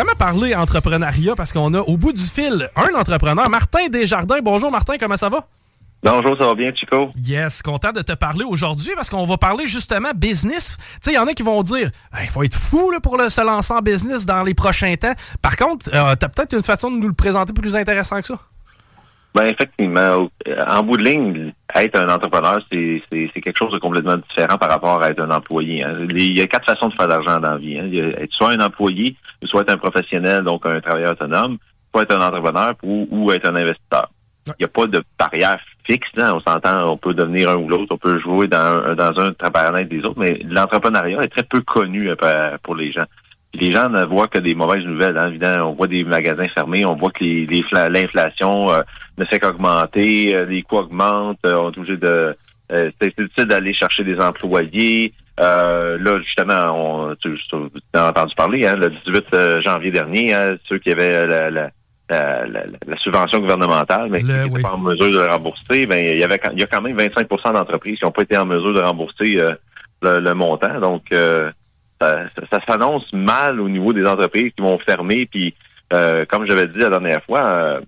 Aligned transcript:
Comment 0.00 0.14
parler 0.14 0.54
entrepreneuriat? 0.54 1.34
Parce 1.34 1.52
qu'on 1.52 1.74
a 1.74 1.80
au 1.80 1.96
bout 1.96 2.12
du 2.12 2.22
fil 2.22 2.70
un 2.76 2.94
entrepreneur, 2.94 3.50
Martin 3.50 3.88
Desjardins. 3.88 4.38
Bonjour 4.40 4.70
Martin, 4.70 4.96
comment 4.96 5.16
ça 5.16 5.28
va? 5.28 5.48
Bonjour, 6.04 6.36
ça 6.38 6.46
va 6.46 6.54
bien, 6.54 6.72
Chico? 6.72 7.08
Yes, 7.16 7.62
content 7.62 7.90
de 7.90 8.02
te 8.02 8.12
parler 8.12 8.44
aujourd'hui 8.44 8.92
parce 8.94 9.10
qu'on 9.10 9.24
va 9.24 9.36
parler 9.38 9.66
justement 9.66 10.10
business. 10.14 10.76
Tu 10.78 10.84
sais, 11.02 11.10
il 11.10 11.14
y 11.16 11.18
en 11.18 11.26
a 11.26 11.32
qui 11.32 11.42
vont 11.42 11.64
dire 11.64 11.90
il 12.22 12.30
faut 12.30 12.44
être 12.44 12.54
fou 12.54 12.92
là, 12.92 13.00
pour 13.00 13.16
le, 13.16 13.28
se 13.28 13.40
lancer 13.40 13.74
en 13.74 13.80
business 13.80 14.24
dans 14.24 14.44
les 14.44 14.54
prochains 14.54 14.94
temps. 14.94 15.14
Par 15.42 15.56
contre, 15.56 15.90
euh, 15.92 16.14
tu 16.14 16.24
as 16.24 16.28
peut-être 16.28 16.52
une 16.54 16.62
façon 16.62 16.92
de 16.92 16.98
nous 16.98 17.08
le 17.08 17.14
présenter 17.14 17.52
plus 17.52 17.74
intéressant 17.74 18.20
que 18.20 18.28
ça. 18.28 18.38
Ben 19.38 19.50
effectivement, 19.50 20.28
en 20.68 20.82
bout 20.82 20.96
de 20.96 21.04
ligne, 21.04 21.52
être 21.72 21.96
un 22.00 22.08
entrepreneur, 22.12 22.58
c'est 22.72 23.00
quelque 23.40 23.56
chose 23.56 23.72
de 23.72 23.78
complètement 23.78 24.16
différent 24.16 24.58
par 24.58 24.68
rapport 24.68 25.00
à 25.00 25.10
être 25.10 25.20
un 25.20 25.30
employé. 25.30 25.84
hein. 25.84 25.96
Il 26.10 26.36
y 26.36 26.40
a 26.40 26.46
quatre 26.48 26.66
façons 26.66 26.88
de 26.88 26.94
faire 26.94 27.06
de 27.06 27.12
l'argent 27.12 27.38
dans 27.38 27.52
la 27.52 27.56
vie. 27.56 27.78
hein. 27.78 27.84
Il 27.86 27.94
y 27.94 28.00
a 28.00 28.06
être 28.20 28.32
soit 28.32 28.50
un 28.50 28.58
employé, 28.60 29.14
soit 29.44 29.62
être 29.62 29.70
un 29.72 29.76
professionnel, 29.78 30.42
donc 30.42 30.66
un 30.66 30.80
travailleur 30.80 31.12
autonome, 31.12 31.58
soit 31.92 32.02
être 32.02 32.16
un 32.16 32.26
entrepreneur 32.26 32.74
ou, 32.82 33.06
ou 33.12 33.30
être 33.30 33.48
un 33.48 33.54
investisseur. 33.54 34.08
Il 34.48 34.54
n'y 34.60 34.64
a 34.64 34.68
pas 34.68 34.86
de 34.86 35.02
barrière 35.16 35.60
fixe. 35.84 36.08
Là. 36.16 36.34
On 36.34 36.40
s'entend, 36.40 36.90
on 36.90 36.96
peut 36.96 37.14
devenir 37.14 37.50
un 37.50 37.56
ou 37.56 37.68
l'autre, 37.68 37.92
on 37.94 37.98
peut 37.98 38.18
jouer 38.18 38.48
dans, 38.48 38.58
un- 38.58 38.94
dans 38.96 39.20
un 39.20 39.32
travaillant 39.34 39.86
des 39.86 40.00
autres, 40.00 40.18
mais 40.18 40.40
l'entrepreneuriat 40.50 41.20
est 41.22 41.28
très 41.28 41.44
peu 41.44 41.60
connu 41.60 42.10
euh, 42.10 42.56
pour 42.64 42.74
les 42.74 42.90
gens. 42.90 43.04
Les 43.54 43.70
gens 43.72 43.88
ne 43.88 44.04
voient 44.04 44.28
que 44.28 44.38
des 44.38 44.54
mauvaises 44.54 44.84
nouvelles. 44.84 45.16
Hein. 45.18 45.28
Évidemment, 45.28 45.70
on 45.70 45.74
voit 45.74 45.86
des 45.86 46.04
magasins 46.04 46.48
fermés, 46.48 46.84
on 46.84 46.94
voit 46.96 47.10
que 47.10 47.24
les- 47.24 47.46
les 47.46 47.64
l'inflation 47.90 48.70
euh, 48.70 48.82
ne 49.16 49.24
fait 49.24 49.40
qu'augmenter, 49.40 50.36
euh, 50.36 50.44
les 50.44 50.62
coûts 50.62 50.76
augmentent, 50.78 51.38
euh, 51.46 51.54
on 51.56 51.70
est 51.70 51.78
obligé 51.78 51.96
de... 51.96 52.36
euh, 52.72 52.90
c'est 53.00 53.12
c'est 53.16 53.22
difficile 53.24 53.46
d'aller 53.46 53.72
chercher 53.72 54.04
des 54.04 54.18
employés. 54.20 55.12
Euh, 55.40 55.96
là, 56.00 56.18
justement, 56.20 57.08
on, 57.10 57.14
tu, 57.14 57.34
tu 57.36 57.56
as 57.94 58.08
entendu 58.08 58.34
parler, 58.34 58.66
hein, 58.66 58.76
le 58.76 58.90
18 58.90 59.24
euh, 59.34 59.60
janvier 59.62 59.92
dernier, 59.92 60.34
hein, 60.34 60.56
ceux 60.68 60.78
qui 60.78 60.90
avaient 60.90 61.26
la, 61.26 61.48
la, 61.50 61.70
la, 62.10 62.46
la- 62.46 62.64
la 62.86 62.96
subvention 62.98 63.38
gouvernementale, 63.38 64.08
mais 64.10 64.18
qui 64.20 64.26
n'étaient 64.44 64.62
pas 64.62 64.74
en 64.74 64.78
mesure 64.78 65.06
de 65.12 65.18
le 65.18 65.26
rembourser, 65.26 65.86
ben, 65.86 66.04
il 66.04 66.18
y 66.18 66.24
avait 66.24 66.40
il 66.52 66.58
y 66.60 66.62
a 66.64 66.66
quand 66.66 66.82
même 66.82 66.96
25% 66.96 67.52
d'entreprises 67.54 67.98
qui 67.98 68.04
n'ont 68.04 68.10
pas 68.10 68.22
été 68.22 68.36
en 68.36 68.46
mesure 68.46 68.74
de 68.74 68.80
rembourser 68.80 69.38
euh, 69.40 69.52
le, 70.02 70.18
le 70.20 70.34
montant. 70.34 70.80
Donc, 70.80 71.02
euh, 71.12 71.50
ça, 72.00 72.24
ça- 72.36 72.42
ça 72.50 72.58
s'annonce 72.66 73.12
mal 73.12 73.60
au 73.60 73.68
niveau 73.68 73.92
des 73.92 74.06
entreprises 74.06 74.52
qui 74.56 74.62
vont 74.62 74.78
fermer. 74.78 75.26
Puis, 75.26 75.54
euh, 75.92 76.24
comme 76.26 76.46
j'avais 76.46 76.66
dit 76.68 76.78
la 76.78 76.90
dernière 76.90 77.22
fois, 77.24 77.44
euh, 77.46 77.80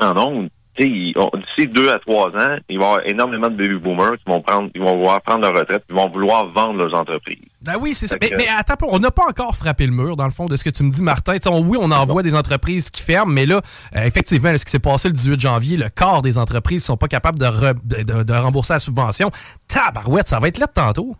en 0.00 0.16
ondes, 0.18 0.48
d'ici 0.78 1.66
deux 1.68 1.88
à 1.90 1.98
trois 1.98 2.28
ans, 2.28 2.58
il 2.68 2.78
va 2.78 2.84
y 2.84 2.86
avoir 2.86 3.06
énormément 3.06 3.48
de 3.48 3.56
baby 3.56 3.76
boomers 3.76 4.18
qui 4.18 4.24
vont 4.26 4.42
prendre, 4.42 4.68
ils 4.74 4.80
vont 4.82 4.94
vouloir 4.94 5.22
prendre 5.22 5.40
leur 5.40 5.54
retraite, 5.58 5.82
ils 5.88 5.94
vont 5.96 6.10
vouloir 6.10 6.46
vendre 6.52 6.74
leurs 6.84 6.92
entreprises. 6.92 7.38
Ben 7.64 7.76
oui, 7.80 7.94
c'est 7.94 8.06
ça. 8.06 8.16
Mais, 8.20 8.28
que- 8.28 8.36
mais 8.36 8.44
attends, 8.58 8.74
on 8.90 8.98
n'a 8.98 9.10
pas 9.10 9.24
encore 9.26 9.56
frappé 9.56 9.86
le 9.86 9.92
mur, 9.92 10.16
dans 10.16 10.26
le 10.26 10.30
fond, 10.30 10.44
de 10.44 10.54
ce 10.54 10.62
que 10.62 10.68
tu 10.68 10.82
me 10.84 10.90
dis, 10.90 11.02
Martin. 11.02 11.38
On- 11.46 11.62
oui, 11.62 11.78
on 11.80 11.90
en 11.90 12.04
voit 12.04 12.22
des 12.22 12.36
entreprises 12.36 12.90
qui 12.90 13.00
ferment, 13.00 13.32
mais 13.32 13.46
là, 13.46 13.62
euh, 13.96 14.02
effectivement, 14.04 14.50
là, 14.52 14.58
ce 14.58 14.66
qui 14.66 14.70
s'est 14.70 14.78
passé 14.78 15.08
le 15.08 15.14
18 15.14 15.40
janvier, 15.40 15.78
le 15.78 15.88
quart 15.88 16.20
des 16.20 16.36
entreprises 16.36 16.84
sont 16.84 16.98
pas 16.98 17.08
capables 17.08 17.38
de, 17.38 17.46
re- 17.46 17.74
de, 17.82 18.02
de- 18.02 18.22
de 18.22 18.32
rembourser 18.34 18.74
la 18.74 18.78
subvention. 18.78 19.30
Tabarouette, 19.68 20.28
ça 20.28 20.38
va 20.40 20.48
être 20.48 20.58
là 20.58 20.66
de 20.66 20.72
tantôt. 20.72 21.16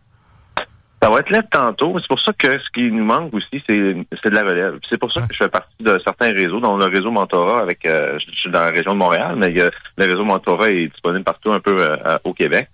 Ça 1.06 1.12
va 1.12 1.20
être 1.20 1.30
là 1.30 1.42
tantôt. 1.44 1.96
C'est 2.00 2.08
pour 2.08 2.20
ça 2.20 2.32
que 2.32 2.58
ce 2.58 2.68
qui 2.74 2.90
nous 2.90 3.04
manque 3.04 3.32
aussi, 3.32 3.62
c'est 3.68 3.96
c'est 4.22 4.30
de 4.30 4.34
la 4.34 4.42
relève. 4.42 4.78
C'est 4.88 4.98
pour 4.98 5.12
ça 5.12 5.20
que 5.20 5.32
je 5.32 5.36
fais 5.36 5.48
partie 5.48 5.76
de 5.80 6.00
certains 6.04 6.32
réseaux, 6.32 6.58
dont 6.58 6.76
le 6.76 6.86
réseau 6.86 7.12
Mentorat 7.12 7.60
avec 7.62 7.86
euh, 7.86 8.18
je 8.18 8.32
suis 8.32 8.50
dans 8.50 8.58
la 8.60 8.70
région 8.70 8.92
de 8.92 8.98
Montréal, 8.98 9.36
mais 9.36 9.54
euh, 9.60 9.70
le 9.98 10.04
réseau 10.04 10.24
Mentorat 10.24 10.70
est 10.70 10.86
disponible 10.88 11.22
partout 11.24 11.52
un 11.52 11.60
peu 11.60 11.76
euh, 11.78 11.96
au 12.24 12.32
Québec. 12.34 12.68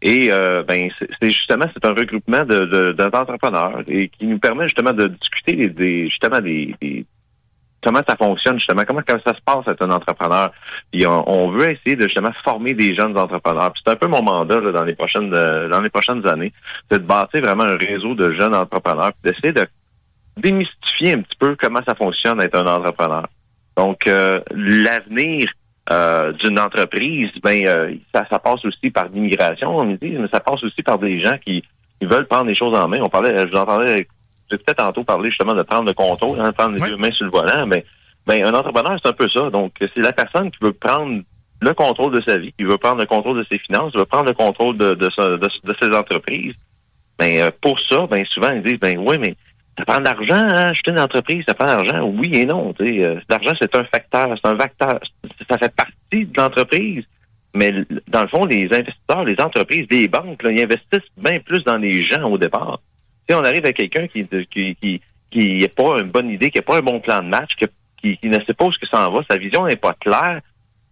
Et 0.00 0.28
euh, 0.30 0.62
ben 0.62 0.88
c'est 1.20 1.30
justement 1.30 1.66
c'est 1.74 1.84
un 1.84 1.92
regroupement 1.92 2.44
de 2.46 2.64
de- 2.64 2.92
d'entrepreneurs 2.92 3.82
et 3.88 4.08
qui 4.08 4.26
nous 4.26 4.38
permet 4.38 4.64
justement 4.64 4.92
de 4.94 5.08
discuter 5.08 5.52
des, 5.56 5.68
des- 5.68 6.08
justement 6.08 6.40
des, 6.40 6.74
des- 6.80 7.04
comment 7.86 8.02
ça 8.06 8.16
fonctionne 8.16 8.58
justement? 8.58 8.82
Comment 8.84 9.02
comment 9.06 9.20
ça 9.24 9.32
se 9.32 9.40
passe 9.44 9.68
être 9.68 9.86
un 9.86 9.92
entrepreneur? 9.92 10.50
Puis 10.90 11.06
on, 11.06 11.50
veut 11.50 11.70
essayer 11.70 11.94
de 11.94 12.02
justement 12.02 12.32
former 12.42 12.74
des 12.74 12.96
jeunes 12.96 13.16
entrepreneurs. 13.16 13.72
Puis 13.72 13.82
c'est 13.86 13.92
un 13.92 13.96
peu 13.96 14.08
mon 14.08 14.22
mandat 14.22 14.60
dans 14.60 14.82
les 14.82 14.96
prochaines 14.96 15.32
euh, 15.32 15.68
dans 15.68 15.80
les 15.80 15.88
prochaines 15.88 16.26
années, 16.26 16.52
c'est 16.90 16.98
de 16.98 17.06
bâtir 17.06 17.42
vraiment 17.42 17.62
un 17.62 17.76
réseau 17.76 18.14
de 18.14 18.32
jeunes 18.32 18.56
entrepreneurs, 18.56 19.12
puis 19.12 19.30
d'essayer 19.32 19.52
de 19.52 19.66
démystifier 20.36 21.14
un 21.14 21.20
petit 21.20 21.36
peu 21.38 21.56
comment 21.58 21.80
ça 21.86 21.94
fonctionne 21.94 22.40
être 22.40 22.58
un 22.58 22.66
entrepreneur. 22.66 23.28
Donc 23.76 24.08
euh, 24.08 24.40
l'avenir 24.50 25.48
euh, 25.92 26.32
d'une 26.32 26.58
entreprise, 26.58 27.30
ben 27.40 28.00
ça, 28.12 28.38
passe 28.40 28.64
aussi 28.64 28.90
par 28.90 29.08
l'immigration, 29.08 29.76
on 29.76 29.84
me 29.84 29.96
dit, 29.96 30.10
mais 30.10 30.28
ça 30.32 30.40
passe 30.40 30.64
aussi 30.64 30.82
par 30.82 30.98
des 30.98 31.22
gens 31.24 31.38
qui, 31.38 31.62
veulent 32.02 32.26
prendre 32.26 32.46
les 32.46 32.54
choses 32.54 32.76
en 32.76 32.88
main. 32.88 32.98
On 33.00 33.08
parlait, 33.08 33.34
je 33.38 33.50
vous 33.50 33.56
en 33.56 33.64
parlais, 33.64 34.06
j'ai 34.50 34.58
peut-être 34.58 34.78
tantôt 34.78 35.04
parlé 35.04 35.30
justement 35.30 35.54
de 35.54 35.62
prendre 35.62 35.86
le 35.86 35.94
contrôle, 35.94 36.40
hein, 36.40 36.52
prendre 36.52 36.74
les 36.74 36.80
deux 36.90 36.96
mains 36.96 37.10
sur 37.12 37.24
le 37.26 37.30
volant, 37.32 37.66
mais 37.66 37.84
ben 38.26 38.44
un 38.44 38.54
entrepreneur 38.54 38.98
c'est 39.02 39.08
un 39.08 39.12
peu 39.12 39.28
ça. 39.28 39.50
Donc 39.50 39.72
c'est 39.80 39.96
la 40.02 40.12
personne 40.12 40.50
qui 40.50 40.58
veut 40.62 40.72
prendre 40.72 41.22
le 41.62 41.72
contrôle 41.74 42.12
de 42.14 42.20
sa 42.22 42.36
vie, 42.36 42.52
qui 42.58 42.64
veut 42.64 42.76
prendre 42.78 42.98
le 43.00 43.06
contrôle 43.06 43.38
de 43.38 43.46
ses 43.50 43.58
finances, 43.58 43.92
qui 43.92 43.98
veut 43.98 44.04
prendre 44.04 44.26
le 44.26 44.34
contrôle 44.34 44.76
de, 44.76 44.94
de, 44.94 45.08
de, 45.16 45.36
de 45.38 45.74
ses 45.80 45.96
entreprises. 45.96 46.56
Ben 47.18 47.40
euh, 47.40 47.50
pour 47.60 47.78
ça, 47.80 48.06
ben 48.10 48.24
souvent 48.26 48.50
ils 48.52 48.62
disent 48.62 48.78
ben 48.80 48.98
oui, 48.98 49.16
mais 49.18 49.34
ça 49.78 49.84
prend 49.84 49.98
de 49.98 50.04
l'argent, 50.04 50.34
hein, 50.34 50.68
acheter 50.70 50.90
une 50.90 50.98
entreprise, 51.00 51.44
ça 51.46 51.54
prend 51.54 51.66
de 51.66 51.70
l'argent. 51.82 52.02
Oui 52.04 52.30
et 52.34 52.44
non. 52.44 52.74
euh, 52.80 53.20
L'argent, 53.28 53.52
c'est 53.60 53.74
un 53.76 53.84
facteur, 53.84 54.28
c'est 54.42 54.48
un 54.48 54.54
vecteur. 54.54 55.00
Ça 55.50 55.58
fait 55.58 55.74
partie 55.74 56.26
de 56.26 56.32
l'entreprise. 56.40 57.04
mais 57.54 57.72
dans 58.08 58.22
le 58.22 58.28
fond, 58.28 58.44
les 58.44 58.64
investisseurs, 58.72 59.24
les 59.24 59.36
entreprises, 59.40 59.86
les 59.90 60.08
banques, 60.08 60.40
ils 60.44 60.62
investissent 60.62 61.10
bien 61.16 61.40
plus 61.40 61.62
dans 61.64 61.76
les 61.76 62.02
gens 62.02 62.24
au 62.30 62.38
départ. 62.38 62.80
Si 63.28 63.34
on 63.34 63.44
arrive 63.44 63.66
à 63.66 63.72
quelqu'un 63.72 64.06
qui 64.06 64.26
qui, 64.28 64.76
qui 64.76 65.00
qui 65.30 65.58
n'a 65.58 65.68
pas 65.68 65.98
une 66.00 66.10
bonne 66.10 66.30
idée, 66.30 66.50
qui 66.50 66.58
n'a 66.58 66.62
pas 66.62 66.78
un 66.78 66.82
bon 66.82 67.00
plan 67.00 67.22
de 67.22 67.28
match, 67.28 67.50
qui, 67.56 68.16
qui, 68.18 68.28
ne 68.28 68.38
sait 68.44 68.54
pas 68.54 68.66
où 68.66 68.72
ça 68.90 69.08
en 69.08 69.12
va, 69.12 69.22
sa 69.28 69.36
vision 69.36 69.66
n'est 69.66 69.76
pas 69.76 69.94
claire, 69.94 70.40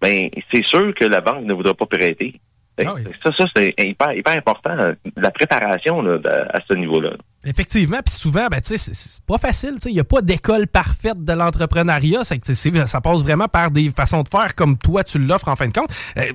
ben 0.00 0.28
c'est 0.52 0.64
sûr 0.64 0.92
que 0.94 1.04
la 1.04 1.20
banque 1.20 1.44
ne 1.44 1.54
voudra 1.54 1.74
pas 1.74 1.86
prêter. 1.86 2.40
Ben, 2.76 2.88
ah 2.88 2.94
ça, 3.22 3.30
ça 3.36 3.44
c'est 3.54 3.72
hyper, 3.78 4.12
hyper 4.12 4.32
important, 4.32 4.74
la 5.16 5.30
préparation 5.30 6.02
là, 6.02 6.18
à 6.52 6.58
ce 6.68 6.74
niveau-là. 6.74 7.10
Effectivement, 7.44 7.98
puis 8.04 8.14
souvent, 8.14 8.48
ben, 8.48 8.58
c'est 8.64 9.24
pas 9.24 9.38
facile. 9.38 9.76
Il 9.86 9.92
n'y 9.92 10.00
a 10.00 10.04
pas 10.04 10.22
d'école 10.22 10.66
parfaite 10.66 11.22
de 11.22 11.32
l'entrepreneuriat. 11.32 12.24
Ça 12.24 13.00
passe 13.00 13.22
vraiment 13.22 13.46
par 13.46 13.70
des 13.70 13.90
façons 13.90 14.22
de 14.22 14.28
faire 14.28 14.56
comme 14.56 14.76
toi, 14.76 15.04
tu 15.04 15.18
l'offres 15.20 15.48
en 15.48 15.54
fin 15.54 15.68
de 15.68 15.72
compte. 15.72 15.94
Euh, 16.16 16.32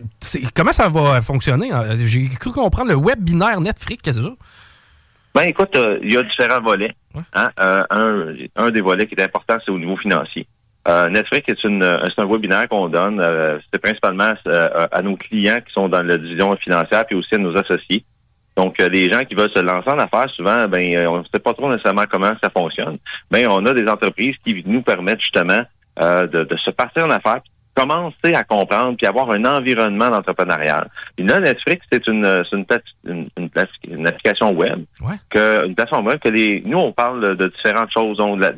comment 0.55 0.71
ça 0.71 0.87
va 0.87 1.19
fonctionner? 1.19 1.71
J'ai 1.97 2.29
cru 2.29 2.51
comprendre 2.51 2.91
le 2.91 2.95
web 2.95 3.19
binaire 3.19 3.59
Netflix, 3.59 4.01
qu'est-ce 4.01 4.19
que 4.19 4.23
c'est 4.23 4.29
ça? 4.29 4.35
Ben 5.39 5.47
écoute, 5.47 5.77
euh, 5.77 5.99
il 6.03 6.11
y 6.11 6.17
a 6.17 6.23
différents 6.23 6.59
volets. 6.59 6.93
Hein? 7.33 7.49
Euh, 7.61 7.83
un, 7.91 8.33
un, 8.57 8.71
des 8.71 8.81
volets 8.81 9.07
qui 9.07 9.15
est 9.15 9.23
important, 9.23 9.55
c'est 9.63 9.71
au 9.71 9.79
niveau 9.79 9.95
financier. 9.95 10.45
Euh, 10.85 11.07
Netflix 11.07 11.47
est, 11.47 11.63
une, 11.63 11.81
c'est 11.81 12.21
un 12.21 12.27
webinaire 12.27 12.67
qu'on 12.67 12.89
donne. 12.89 13.25
c'est 13.71 13.81
principalement 13.81 14.33
à 14.45 15.01
nos 15.01 15.15
clients 15.15 15.59
qui 15.65 15.71
sont 15.71 15.87
dans 15.87 16.01
la 16.01 16.17
division 16.17 16.53
financière, 16.57 17.05
puis 17.05 17.15
aussi 17.15 17.35
à 17.35 17.37
nos 17.37 17.55
associés. 17.55 18.03
Donc, 18.57 18.79
les 18.79 19.09
gens 19.09 19.21
qui 19.21 19.33
veulent 19.33 19.51
se 19.55 19.61
lancer 19.61 19.89
en 19.89 19.99
affaires, 19.99 20.29
souvent, 20.31 20.67
ben, 20.67 21.07
on 21.07 21.19
ne 21.19 21.23
sait 21.33 21.39
pas 21.39 21.53
trop 21.53 21.69
nécessairement 21.69 22.03
comment 22.11 22.33
ça 22.43 22.49
fonctionne. 22.49 22.97
Ben, 23.31 23.47
on 23.49 23.65
a 23.65 23.73
des 23.73 23.87
entreprises 23.87 24.35
qui 24.45 24.61
nous 24.65 24.81
permettent 24.81 25.21
justement 25.21 25.63
de, 25.97 26.43
de, 26.43 26.57
se 26.57 26.71
partir 26.71 27.05
en 27.05 27.11
affaires, 27.11 27.39
commencer 27.79 28.33
à 28.33 28.43
comprendre 28.43 28.97
puis 28.97 29.07
avoir 29.07 29.31
un 29.31 29.45
environnement 29.45 30.09
d'entrepreneuriat. 30.09 30.87
Et 31.17 31.23
là, 31.23 31.39
Netflix, 31.39 31.85
c'est 31.91 32.05
une, 32.07 32.25
une, 32.51 32.65
une, 33.05 33.29
une, 33.87 34.07
application 34.07 34.51
web, 34.51 34.83
que, 35.29 35.65
une 35.65 35.75
plateforme 35.75 36.07
web 36.07 36.19
que 36.19 36.29
les, 36.29 36.61
nous, 36.65 36.77
on 36.77 36.91
parle 36.91 37.37
de 37.37 37.47
différentes 37.47 37.91
choses. 37.91 38.17
Donc, 38.17 38.41
la, 38.41 38.51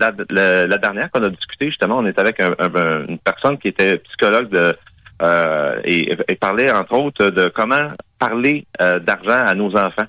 la, 0.66 0.78
dernière 0.78 1.12
qu'on 1.12 1.24
a 1.24 1.30
discuté, 1.30 1.68
justement, 1.68 2.00
on 2.00 2.06
est 2.06 2.18
avec 2.18 2.40
une 2.40 3.20
personne 3.20 3.58
qui 3.58 3.68
était 3.68 3.98
psychologue 3.98 4.50
de, 4.50 4.76
euh, 5.22 5.80
et, 5.84 6.36
parlait, 6.36 6.72
entre 6.72 6.94
autres, 6.94 7.30
de 7.30 7.48
comment 7.50 7.90
parler 8.18 8.66
euh, 8.82 9.00
d'argent 9.00 9.40
à 9.46 9.54
nos 9.54 9.76
enfants. 9.78 10.08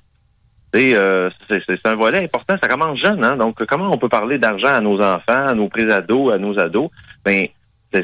Euh, 0.75 1.29
c'est 1.51 1.87
un 1.87 1.97
volet 1.97 2.25
important. 2.25 2.55
Ça 2.63 2.69
commence 2.69 2.99
jeune, 2.99 3.23
hein? 3.23 3.37
Donc, 3.37 3.63
comment 3.67 3.91
on 3.93 3.99
peut 3.99 4.09
parler 4.09 4.39
d'argent 4.39 4.73
à 4.73 4.81
nos 4.81 5.03
enfants, 5.03 5.49
à 5.49 5.55
nos 5.55 5.69
pré-ados, 5.69 6.33
à 6.33 6.39
nos 6.39 6.59
ados? 6.59 6.91
Ben, 7.27 7.47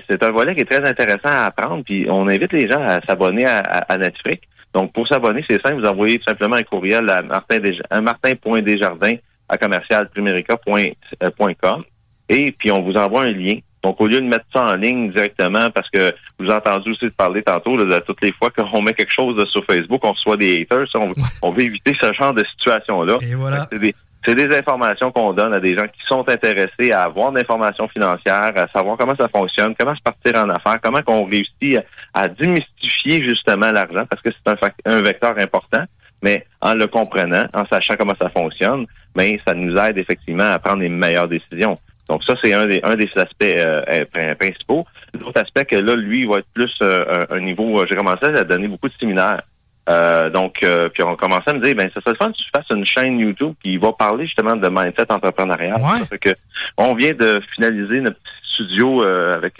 c'est 0.08 0.22
un 0.22 0.30
volet 0.30 0.54
qui 0.54 0.62
est 0.62 0.64
très 0.64 0.82
intéressant 0.86 1.18
à 1.24 1.44
apprendre. 1.46 1.82
Puis 1.84 2.06
on 2.08 2.28
invite 2.28 2.52
les 2.52 2.70
gens 2.70 2.82
à 2.82 3.00
s'abonner 3.02 3.44
à, 3.46 3.98
Netflix. 3.98 4.46
Donc, 4.74 4.92
pour 4.92 5.08
s'abonner, 5.08 5.42
c'est 5.48 5.62
simple, 5.62 5.80
vous 5.80 5.88
envoyez 5.88 6.18
tout 6.18 6.28
simplement 6.28 6.56
un 6.56 6.62
courriel 6.62 7.08
à 7.10 7.22
martin.desjardins 7.22 9.16
à 9.48 9.56
commercialprimerica.com 9.56 11.84
et 12.28 12.52
puis 12.52 12.70
on 12.70 12.82
vous 12.82 12.94
envoie 12.94 13.22
un 13.22 13.32
lien. 13.32 13.54
Donc, 13.82 14.00
au 14.00 14.06
lieu 14.06 14.20
de 14.20 14.26
mettre 14.26 14.44
ça 14.52 14.64
en 14.64 14.74
ligne 14.74 15.10
directement, 15.12 15.70
parce 15.70 15.88
que 15.88 16.12
vous 16.38 16.50
avez 16.50 16.56
entendu 16.56 16.90
aussi 16.90 17.08
parler 17.10 17.42
tantôt, 17.42 17.76
de 17.76 17.98
toutes 18.00 18.20
les 18.22 18.32
fois 18.32 18.50
qu'on 18.50 18.82
met 18.82 18.92
quelque 18.92 19.12
chose 19.12 19.42
sur 19.50 19.64
Facebook, 19.64 20.00
on 20.02 20.12
reçoit 20.12 20.36
des 20.36 20.62
haters, 20.62 20.88
on, 21.42 21.50
veut 21.50 21.62
éviter 21.62 21.92
ce 22.00 22.12
genre 22.12 22.34
de 22.34 22.44
situation-là. 22.58 23.16
Et 23.22 23.34
voilà 23.34 23.66
c'est 23.70 23.78
des 23.78 23.94
informations 24.26 25.10
qu'on 25.10 25.32
donne 25.32 25.54
à 25.54 25.60
des 25.60 25.76
gens 25.76 25.86
qui 25.86 26.04
sont 26.06 26.28
intéressés 26.28 26.92
à 26.92 27.02
avoir 27.04 27.32
de 27.32 27.38
l'information 27.38 27.88
financière, 27.88 28.52
à 28.56 28.68
savoir 28.68 28.96
comment 28.96 29.14
ça 29.16 29.28
fonctionne, 29.28 29.74
comment 29.78 29.94
se 29.94 30.02
partir 30.02 30.36
en 30.36 30.48
affaires, 30.50 30.78
comment 30.82 31.02
qu'on 31.02 31.24
réussit 31.24 31.78
à, 32.14 32.28
démystifier 32.28 33.22
justement 33.22 33.70
l'argent, 33.72 34.04
parce 34.08 34.22
que 34.22 34.30
c'est 34.30 34.52
un, 34.52 34.92
un, 34.92 35.02
vecteur 35.02 35.34
important, 35.38 35.84
mais 36.22 36.46
en 36.60 36.74
le 36.74 36.86
comprenant, 36.86 37.46
en 37.54 37.64
sachant 37.66 37.94
comment 37.98 38.14
ça 38.20 38.28
fonctionne, 38.30 38.86
mais 39.16 39.32
ben, 39.32 39.40
ça 39.46 39.54
nous 39.54 39.76
aide 39.76 39.98
effectivement 39.98 40.50
à 40.50 40.58
prendre 40.58 40.80
les 40.80 40.88
meilleures 40.88 41.28
décisions. 41.28 41.74
Donc 42.08 42.24
ça, 42.24 42.34
c'est 42.42 42.54
un 42.54 42.66
des, 42.66 42.80
un 42.82 42.96
des 42.96 43.10
aspects 43.16 43.42
euh, 43.42 44.04
principaux. 44.38 44.86
L'autre 45.18 45.40
aspect 45.40 45.64
que 45.66 45.76
là, 45.76 45.94
lui, 45.94 46.26
va 46.26 46.38
être 46.38 46.48
plus 46.54 46.74
euh, 46.82 47.24
un, 47.30 47.40
niveau, 47.40 47.84
j'ai 47.86 47.96
commencé 47.96 48.24
à 48.24 48.44
donner 48.44 48.68
beaucoup 48.68 48.88
de 48.88 48.94
séminaires. 48.98 49.42
Euh, 49.88 50.28
donc, 50.28 50.62
euh, 50.62 50.88
puis 50.90 51.02
on 51.02 51.16
commençait 51.16 51.50
à 51.50 51.54
me 51.54 51.60
dire, 51.60 51.74
ben, 51.74 51.90
ça 51.94 52.00
serait 52.00 52.12
le 52.12 52.16
fun 52.16 52.30
que 52.30 52.36
tu 52.36 52.44
fasses 52.54 52.66
une 52.70 52.84
chaîne 52.84 53.18
YouTube 53.18 53.54
qui 53.62 53.78
va 53.78 53.92
parler 53.92 54.26
justement 54.26 54.54
de 54.54 54.68
mindset 54.68 55.10
entrepreneurial. 55.10 55.80
Ouais. 55.80 56.18
que 56.18 56.30
on 56.76 56.94
vient 56.94 57.12
de 57.12 57.40
finaliser 57.54 58.00
notre 58.00 58.18
petit 58.18 58.54
studio 58.54 59.02
euh, 59.02 59.32
avec 59.32 59.54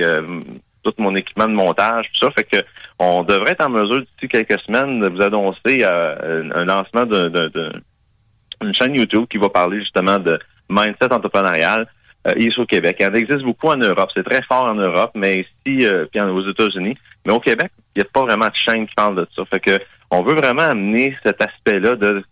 tout 0.83 0.93
mon 0.99 1.15
équipement 1.17 1.47
de 1.47 1.55
montage, 1.55 2.07
tout 2.13 2.27
ça. 2.27 2.33
Fait 2.33 2.45
que 2.45 2.59
on 2.99 3.23
devrait 3.23 3.53
être 3.53 3.65
en 3.65 3.71
mesure 3.71 4.01
d'ici 4.01 4.29
quelques 4.29 4.61
semaines 4.61 5.01
de 5.01 5.09
vous 5.09 5.23
annoncer 5.23 5.85
un 5.85 6.65
lancement 6.65 7.07
d'une 7.07 8.75
chaîne 8.75 8.95
YouTube 8.95 9.27
qui 9.31 9.39
va 9.39 9.49
parler 9.49 9.81
justement 9.81 10.19
de 10.19 10.39
mindset 10.69 11.13
entrepreneurial. 11.13 11.87
ici 12.37 12.59
au 12.59 12.67
Québec. 12.67 12.97
Il 13.01 13.07
en 13.07 13.15
existe 13.15 13.43
beaucoup 13.43 13.69
en 13.69 13.77
Europe. 13.77 14.11
C'est 14.15 14.25
très 14.25 14.43
fort 14.43 14.65
en 14.65 14.75
Europe, 14.75 15.13
mais 15.15 15.47
ici, 15.67 15.87
puis 16.11 16.21
aux 16.21 16.51
États-Unis. 16.51 16.97
Mais 17.27 17.33
au 17.33 17.41
Québec, 17.41 17.71
il 17.95 18.03
n'y 18.03 18.07
a 18.07 18.11
pas 18.13 18.23
vraiment 18.23 18.47
de 18.47 18.55
chaîne 18.55 18.87
qui 18.87 18.95
parle 18.95 19.17
de 19.17 19.27
ça. 19.35 19.45
Fait 19.47 19.61
que 19.61 19.79
on 20.11 20.23
veut 20.23 20.35
vraiment 20.35 20.63
amener 20.63 21.17
cet 21.23 21.43
aspect-là 21.43 21.97
de 21.97 22.25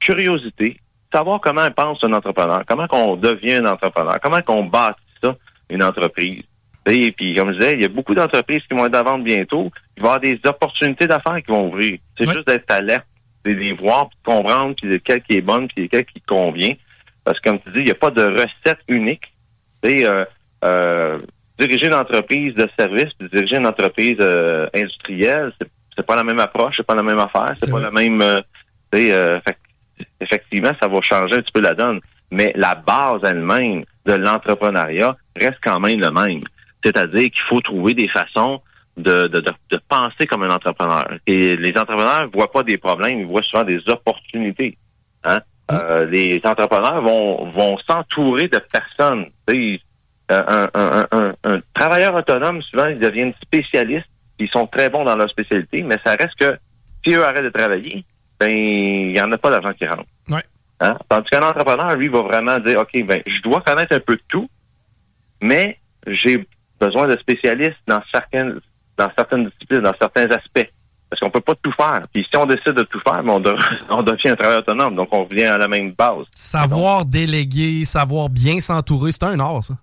curiosité, 0.00 0.78
savoir 1.12 1.40
comment 1.40 1.70
pense 1.70 2.02
un 2.04 2.12
entrepreneur, 2.12 2.62
comment 2.66 2.86
qu'on 2.86 3.16
devient 3.16 3.54
un 3.54 3.66
entrepreneur, 3.66 4.18
comment 4.20 4.42
qu'on 4.42 4.64
bâtit 4.64 5.00
ça, 5.22 5.36
une 5.70 5.82
entreprise. 5.82 6.42
Et 6.86 7.12
puis, 7.12 7.34
comme 7.34 7.52
je 7.52 7.58
disais, 7.58 7.72
il 7.74 7.82
y 7.82 7.84
a 7.84 7.88
beaucoup 7.88 8.14
d'entreprises 8.14 8.62
qui 8.68 8.76
vont 8.76 8.86
être 8.86 8.96
à 8.96 9.02
vendre 9.02 9.24
bientôt. 9.24 9.70
Il 9.96 10.02
va 10.02 10.08
y 10.08 10.10
avoir 10.10 10.20
des 10.20 10.40
opportunités 10.44 11.06
d'affaires 11.06 11.40
qui 11.42 11.52
vont 11.52 11.68
ouvrir. 11.68 11.98
C'est 12.18 12.24
juste 12.24 12.46
d'être 12.46 12.70
alerte, 12.70 13.06
de 13.44 13.52
les 13.52 13.72
voir, 13.72 14.08
puis 14.08 14.18
de 14.18 14.32
comprendre, 14.32 14.74
puis 14.74 15.00
qui 15.00 15.36
est 15.36 15.40
bonne, 15.40 15.68
puis 15.68 15.84
lequel 15.84 16.04
qui 16.06 16.20
convient. 16.22 16.72
Parce 17.24 17.38
que, 17.38 17.50
comme 17.50 17.60
tu 17.60 17.70
dis, 17.70 17.78
il 17.78 17.84
n'y 17.84 17.90
a 17.92 17.96
pas 17.96 18.10
de 18.10 18.24
recette 18.24 18.80
unique. 18.88 19.32
Tu 19.82 20.04
euh, 20.04 20.24
euh, 20.64 21.18
diriger 21.58 21.86
une 21.86 21.94
entreprise 21.94 22.54
de 22.54 22.68
service, 22.76 23.12
puis 23.16 23.28
diriger 23.28 23.56
une 23.56 23.66
entreprise 23.66 24.16
euh, 24.20 24.66
industrielle, 24.74 25.52
c'est 25.60 25.70
c'est 25.96 26.06
pas 26.06 26.16
la 26.16 26.24
même 26.24 26.40
approche, 26.40 26.76
c'est 26.76 26.86
pas 26.86 26.94
la 26.94 27.02
même 27.02 27.18
affaire, 27.18 27.54
c'est 27.60 27.70
pas 27.70 27.80
la 27.80 27.90
même. 27.90 28.20
Euh, 28.22 28.40
euh 28.94 29.40
effectivement, 30.20 30.72
ça 30.80 30.88
va 30.88 31.00
changer 31.02 31.34
un 31.34 31.42
petit 31.42 31.52
peu 31.52 31.60
la 31.60 31.74
donne, 31.74 32.00
mais 32.30 32.52
la 32.56 32.74
base 32.74 33.20
elle-même 33.24 33.84
de 34.06 34.12
l'entrepreneuriat 34.14 35.16
reste 35.36 35.58
quand 35.62 35.78
même 35.80 36.00
le 36.00 36.10
même. 36.10 36.40
C'est-à-dire 36.82 37.30
qu'il 37.30 37.42
faut 37.48 37.60
trouver 37.60 37.94
des 37.94 38.08
façons 38.08 38.60
de, 38.96 39.26
de, 39.28 39.40
de, 39.40 39.80
penser 39.88 40.26
comme 40.26 40.42
un 40.42 40.50
entrepreneur. 40.50 41.06
Et 41.26 41.56
les 41.56 41.70
entrepreneurs 41.70 42.28
voient 42.32 42.50
pas 42.50 42.62
des 42.62 42.78
problèmes, 42.78 43.20
ils 43.20 43.26
voient 43.26 43.42
souvent 43.42 43.64
des 43.64 43.80
opportunités. 43.88 44.76
Hein? 45.24 45.38
Mmh. 45.70 45.74
Euh, 45.74 46.06
les 46.06 46.40
entrepreneurs 46.44 47.00
vont, 47.00 47.48
vont 47.50 47.78
s'entourer 47.86 48.48
de 48.48 48.58
personnes. 48.58 49.26
Euh, 49.50 49.76
un, 50.30 50.68
un, 50.74 51.06
un, 51.10 51.32
un, 51.44 51.58
travailleur 51.74 52.14
autonome, 52.14 52.62
souvent, 52.62 52.86
ils 52.86 52.98
deviennent 52.98 53.34
spécialistes 53.42 54.06
ils 54.42 54.50
sont 54.50 54.66
très 54.66 54.90
bons 54.90 55.04
dans 55.04 55.16
leur 55.16 55.28
spécialité, 55.30 55.82
mais 55.82 55.96
ça 56.04 56.12
reste 56.12 56.34
que 56.38 56.58
si 57.04 57.14
eux 57.14 57.24
arrêtent 57.24 57.44
de 57.44 57.50
travailler, 57.50 58.04
ben 58.38 58.50
il 58.50 59.12
n'y 59.12 59.20
en 59.20 59.30
a 59.32 59.38
pas 59.38 59.50
d'argent 59.50 59.72
qui 59.72 59.86
rentre. 59.86 60.04
Ouais. 60.28 60.42
Hein? 60.80 60.96
Tandis 61.08 61.28
qu'un 61.30 61.42
entrepreneur, 61.42 61.94
lui, 61.96 62.08
va 62.08 62.22
vraiment 62.22 62.58
dire 62.58 62.80
OK, 62.80 63.04
ben 63.06 63.22
je 63.26 63.40
dois 63.42 63.60
connaître 63.60 63.94
un 63.94 64.00
peu 64.00 64.16
de 64.16 64.22
tout, 64.28 64.48
mais 65.40 65.78
j'ai 66.06 66.46
besoin 66.80 67.06
de 67.06 67.16
spécialistes 67.18 67.78
dans 67.86 68.02
certaines 68.12 68.60
dans 68.98 69.10
certaines 69.16 69.48
disciplines, 69.48 69.80
dans 69.80 69.94
certains 70.00 70.26
aspects. 70.26 70.70
Parce 71.08 71.20
qu'on 71.20 71.30
peut 71.30 71.40
pas 71.40 71.54
tout 71.56 71.72
faire. 71.72 72.06
Puis 72.12 72.26
si 72.30 72.36
on 72.38 72.46
décide 72.46 72.72
de 72.72 72.84
tout 72.84 73.00
faire, 73.00 73.22
ben, 73.22 73.34
on, 73.90 74.02
devient 74.02 74.28
un 74.28 74.36
travailleur 74.36 74.60
autonome. 74.60 74.96
Donc 74.96 75.08
on 75.12 75.24
revient 75.24 75.44
à 75.44 75.58
la 75.58 75.68
même 75.68 75.92
base. 75.92 76.24
Savoir 76.30 77.04
déléguer, 77.04 77.84
savoir 77.84 78.30
bien 78.30 78.60
s'entourer, 78.60 79.12
c'est 79.12 79.24
un 79.24 79.38
art, 79.38 79.62
ça. 79.62 79.74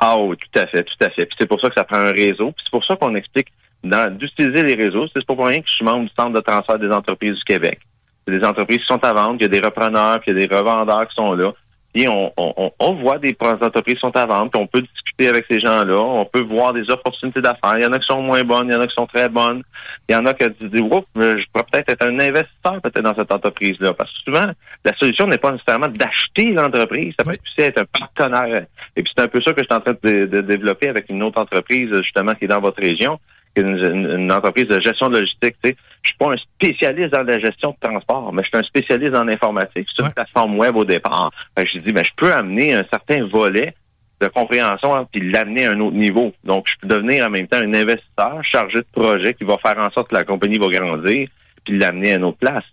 Ah 0.00 0.18
oui, 0.18 0.36
tout 0.36 0.58
à 0.58 0.66
fait, 0.66 0.82
tout 0.82 1.04
à 1.04 1.10
fait. 1.10 1.26
Puis 1.26 1.36
c'est 1.38 1.46
pour 1.46 1.60
ça 1.60 1.68
que 1.68 1.74
ça 1.76 1.84
prend 1.84 1.98
un 1.98 2.10
réseau. 2.10 2.52
Puis 2.52 2.64
c'est 2.64 2.70
pour 2.70 2.84
ça 2.84 2.96
qu'on 2.96 3.14
explique 3.14 3.48
d'utiliser 3.82 4.62
les 4.62 4.74
réseaux. 4.74 5.06
C'est 5.12 5.24
pas 5.26 5.34
pour 5.34 5.46
rien 5.46 5.60
que 5.60 5.68
je 5.68 5.74
suis 5.74 5.84
membre 5.84 6.04
du 6.04 6.14
Centre 6.16 6.32
de 6.32 6.40
transfert 6.40 6.78
des 6.78 6.90
entreprises 6.90 7.36
du 7.36 7.44
Québec. 7.44 7.80
C'est 8.26 8.38
des 8.38 8.44
entreprises 8.44 8.78
qui 8.78 8.86
sont 8.86 9.04
à 9.04 9.12
vendre, 9.12 9.36
il 9.40 9.42
y 9.42 9.46
a 9.46 9.48
des 9.48 9.60
repreneurs, 9.60 10.20
puis 10.20 10.30
il 10.30 10.38
y 10.38 10.44
a 10.44 10.46
des 10.46 10.54
revendeurs 10.54 11.08
qui 11.08 11.14
sont 11.14 11.34
là. 11.34 11.52
Puis 11.92 12.08
on, 12.08 12.32
on, 12.38 12.72
on 12.78 12.94
voit 12.94 13.18
des 13.18 13.36
entreprises 13.40 13.96
qui 13.96 14.00
sont 14.00 14.16
à 14.16 14.24
vendre, 14.24 14.50
puis 14.50 14.60
on 14.62 14.66
peut 14.66 14.80
discuter 14.80 15.28
avec 15.28 15.44
ces 15.50 15.60
gens-là, 15.60 15.98
on 15.98 16.24
peut 16.24 16.40
voir 16.40 16.72
des 16.72 16.90
opportunités 16.90 17.42
d'affaires. 17.42 17.76
Il 17.76 17.82
y 17.82 17.86
en 17.86 17.92
a 17.92 17.98
qui 17.98 18.06
sont 18.06 18.22
moins 18.22 18.42
bonnes, 18.44 18.68
il 18.68 18.72
y 18.72 18.76
en 18.76 18.80
a 18.80 18.86
qui 18.86 18.94
sont 18.94 19.06
très 19.06 19.28
bonnes. 19.28 19.62
Il 20.08 20.14
y 20.14 20.16
en 20.16 20.24
a 20.24 20.32
qui 20.32 20.48
disent 20.48 20.80
Oups, 20.80 21.06
je 21.14 21.44
pourrais 21.52 21.66
peut-être 21.70 21.90
être 21.90 22.06
un 22.06 22.18
investisseur 22.18 22.80
peut-être 22.82 23.02
dans 23.02 23.14
cette 23.14 23.30
entreprise-là. 23.30 23.92
Parce 23.92 24.10
que 24.10 24.18
souvent, 24.24 24.52
la 24.84 24.96
solution 24.96 25.26
n'est 25.26 25.36
pas 25.36 25.50
nécessairement 25.50 25.88
d'acheter 25.88 26.52
l'entreprise, 26.52 27.12
ça 27.18 27.24
peut 27.24 27.36
aussi 27.44 27.68
être 27.68 27.82
un 27.82 27.98
partenaire. 27.98 28.64
Et 28.96 29.02
puis 29.02 29.12
c'est 29.14 29.22
un 29.22 29.28
peu 29.28 29.42
ça 29.42 29.52
que 29.52 29.60
je 29.60 29.66
suis 29.66 29.74
en 29.74 29.80
train 29.80 29.96
de, 30.02 30.24
de 30.24 30.40
développer 30.40 30.88
avec 30.88 31.10
une 31.10 31.22
autre 31.22 31.40
entreprise, 31.40 31.90
justement, 32.02 32.34
qui 32.34 32.46
est 32.46 32.48
dans 32.48 32.60
votre 32.60 32.80
région 32.80 33.18
une, 33.56 34.32
entreprise 34.32 34.66
de 34.66 34.80
gestion 34.80 35.08
de 35.08 35.18
logistique. 35.18 35.56
Tu 35.62 35.70
sais. 35.70 35.76
Je 36.02 36.08
suis 36.08 36.18
pas 36.18 36.32
un 36.32 36.36
spécialiste 36.36 37.12
dans 37.12 37.22
la 37.22 37.38
gestion 37.38 37.70
de 37.70 37.88
transport, 37.88 38.32
mais 38.32 38.42
je 38.42 38.48
suis 38.48 38.58
un 38.58 38.62
spécialiste 38.62 39.14
en 39.14 39.28
informatique. 39.28 39.88
C'est 39.94 40.02
une 40.02 40.12
plateforme 40.12 40.56
web 40.58 40.76
au 40.76 40.84
départ. 40.84 41.30
je 41.56 41.78
dis, 41.78 41.92
ben, 41.92 42.04
je 42.04 42.10
peux 42.16 42.32
amener 42.32 42.74
un 42.74 42.84
certain 42.90 43.26
volet 43.26 43.74
de 44.20 44.28
compréhension, 44.28 44.94
hein, 44.94 45.06
puis 45.10 45.30
l'amener 45.30 45.66
à 45.66 45.70
un 45.72 45.80
autre 45.80 45.96
niveau. 45.96 46.32
Donc, 46.44 46.66
je 46.68 46.74
peux 46.80 46.88
devenir 46.88 47.26
en 47.26 47.30
même 47.30 47.48
temps 47.48 47.58
un 47.58 47.74
investisseur 47.74 48.42
chargé 48.42 48.78
de 48.78 48.86
projet 48.92 49.34
qui 49.34 49.44
va 49.44 49.58
faire 49.58 49.78
en 49.78 49.90
sorte 49.90 50.08
que 50.08 50.14
la 50.14 50.24
compagnie 50.24 50.58
va 50.58 50.68
grandir, 50.68 51.28
puis 51.64 51.78
l'amener 51.78 52.12
à 52.12 52.16
une 52.16 52.24
autre 52.24 52.38
place. 52.38 52.64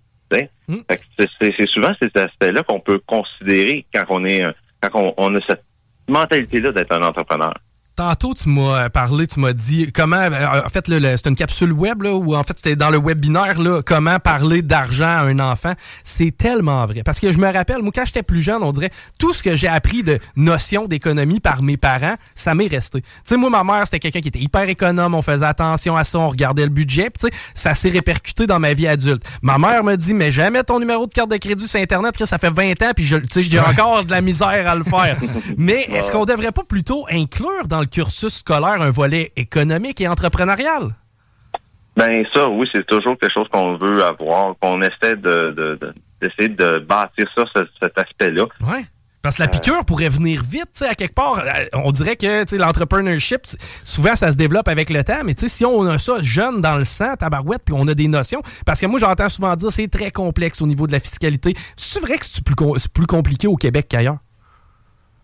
Mm. 0.68 0.78
C'est 1.42 1.68
souvent 1.68 1.92
cet 2.00 2.16
aspect-là 2.16 2.64
qu'on 2.64 2.80
peut 2.80 3.00
considérer 3.00 3.86
quand 3.94 4.04
on 4.10 4.26
est 4.26 4.44
quand 4.82 5.14
on 5.18 5.36
a 5.36 5.40
cette 5.48 5.64
mentalité-là 6.08 6.72
d'être 6.72 6.92
un 6.92 7.02
entrepreneur. 7.02 7.54
Tantôt, 8.00 8.34
tu 8.34 8.48
m'as 8.48 8.90
parlé, 8.90 9.28
tu 9.28 9.42
m'as 9.42 9.52
dit 9.52 9.92
comment. 9.92 10.16
Euh, 10.16 10.62
en 10.66 10.70
fait, 10.70 10.86
c'est 10.88 11.28
une 11.28 11.36
capsule 11.36 11.74
web, 11.74 12.02
là, 12.02 12.14
ou 12.14 12.34
en 12.34 12.44
fait, 12.44 12.54
c'était 12.56 12.78
dans 12.78 12.92
le 12.92 12.98
webinaire, 12.98 13.60
là, 13.60 13.82
comment 13.86 14.20
parler 14.20 14.62
d'argent 14.62 15.04
à 15.04 15.24
un 15.24 15.38
enfant. 15.40 15.74
C'est 16.06 16.32
tellement 16.32 16.86
vrai. 16.86 17.02
Parce 17.04 17.20
que 17.20 17.34
je 17.34 17.38
me 17.40 17.52
rappelle, 17.52 17.82
moi, 17.82 17.92
quand 17.94 18.06
j'étais 18.06 18.24
plus 18.24 18.42
jeune, 18.42 18.64
on 18.64 18.72
dirait 18.72 18.92
tout 19.18 19.34
ce 19.34 19.44
que 19.44 19.54
j'ai 19.54 19.68
appris 19.68 20.02
de 20.04 20.18
notion 20.38 20.88
d'économie 20.88 21.42
par 21.42 21.62
mes 21.62 21.76
parents, 21.76 22.16
ça 22.36 22.56
m'est 22.56 22.68
resté. 22.68 23.02
Tu 23.02 23.08
sais, 23.26 23.36
moi, 23.36 23.50
ma 23.50 23.66
mère, 23.66 23.82
c'était 23.84 24.00
quelqu'un 24.00 24.22
qui 24.22 24.30
était 24.30 24.40
hyper 24.40 24.70
économe, 24.70 25.14
on 25.14 25.22
faisait 25.22 25.46
attention 25.46 25.98
à 25.98 26.06
ça, 26.06 26.20
on 26.20 26.30
regardait 26.30 26.64
le 26.64 26.70
budget, 26.70 27.10
tu 27.20 27.28
sais, 27.28 27.34
ça 27.54 27.74
s'est 27.74 27.90
répercuté 27.90 28.48
dans 28.48 28.62
ma 28.62 28.74
vie 28.74 28.88
adulte. 28.88 29.24
Ma 29.42 29.58
mère 29.58 29.84
me 29.84 29.98
dit, 29.98 30.14
mais 30.14 30.32
jamais 30.32 30.64
ton 30.64 30.80
numéro 30.80 31.06
de 31.06 31.12
carte 31.12 31.32
de 31.32 31.36
crédit 31.36 31.68
sur 31.68 31.82
Internet, 31.82 32.16
que 32.16 32.26
ça 32.26 32.38
fait 32.38 32.50
20 32.50 32.82
ans, 32.82 32.92
puis 32.96 33.04
je, 33.04 33.18
tu 33.18 33.28
sais, 33.30 33.44
j'ai 33.44 33.60
encore 33.60 34.06
de 34.06 34.12
la 34.12 34.22
misère 34.22 34.70
à 34.70 34.76
le 34.76 34.86
faire. 34.86 35.20
mais 35.58 35.82
est-ce 35.92 36.10
qu'on 36.14 36.24
devrait 36.24 36.54
pas 36.54 36.64
plutôt 36.64 37.06
inclure 37.12 37.68
dans 37.68 37.82
le 37.82 37.89
cursus 37.90 38.36
scolaire 38.36 38.82
un 38.82 38.92
volet 38.92 39.32
économique 39.36 40.02
et 40.02 40.08
entrepreneurial? 40.08 40.96
Ben 41.98 42.24
ça, 42.34 42.48
oui, 42.48 42.68
c'est 42.74 42.86
toujours 42.86 43.18
quelque 43.20 43.34
chose 43.34 43.48
qu'on 43.52 43.76
veut 43.78 44.04
avoir, 44.04 44.56
qu'on 44.62 44.82
essaie 44.82 45.18
de, 45.18 45.78
d'essayer 46.22 46.50
de, 46.50 46.80
bâtir 46.80 47.26
ça, 47.36 47.44
cet 47.82 47.98
aspect-là. 47.98 48.46
Oui. 48.62 48.86
Parce 49.22 49.36
que 49.36 49.42
la 49.42 49.50
piqûre 49.50 49.84
pourrait 49.84 50.08
venir 50.08 50.42
vite, 50.42 50.82
à 50.90 50.96
quelque 50.96 51.14
part. 51.14 51.40
Euh, 51.40 51.66
on 51.74 51.92
dirait 51.92 52.16
que 52.16 52.56
l'entrepreneurship, 52.56 53.42
souvent, 53.84 54.16
ça 54.16 54.32
se 54.32 54.38
développe 54.38 54.70
avec 54.70 54.90
le 54.90 55.04
temps. 55.04 55.24
Mais 55.26 55.34
si 55.36 55.66
on 55.66 55.86
a 55.88 55.98
ça 55.98 56.22
jeune 56.22 56.62
dans 56.62 56.78
le 56.78 56.86
sang, 56.86 57.16
tabarouette, 57.18 57.64
puis 57.66 57.76
on 57.78 57.86
a 57.90 57.94
des 57.94 58.08
notions. 58.08 58.42
Parce 58.66 58.80
que 58.80 58.86
moi, 58.86 58.98
j'entends 58.98 59.28
souvent 59.28 59.54
dire 59.58 59.72
c'est 59.72 59.90
très 59.90 60.12
complexe 60.12 60.62
au 60.62 60.68
niveau 60.68 60.88
de 60.88 60.94
la 60.94 61.02
fiscalité. 61.02 61.54
C'est 61.76 62.00
vrai 62.00 62.18
que 62.18 62.26
c'est 62.26 62.46
plus, 62.46 62.56
plus 62.88 63.08
compliqué 63.08 63.48
au 63.48 63.58
Québec 63.58 63.88
qu'ailleurs? 63.90 64.20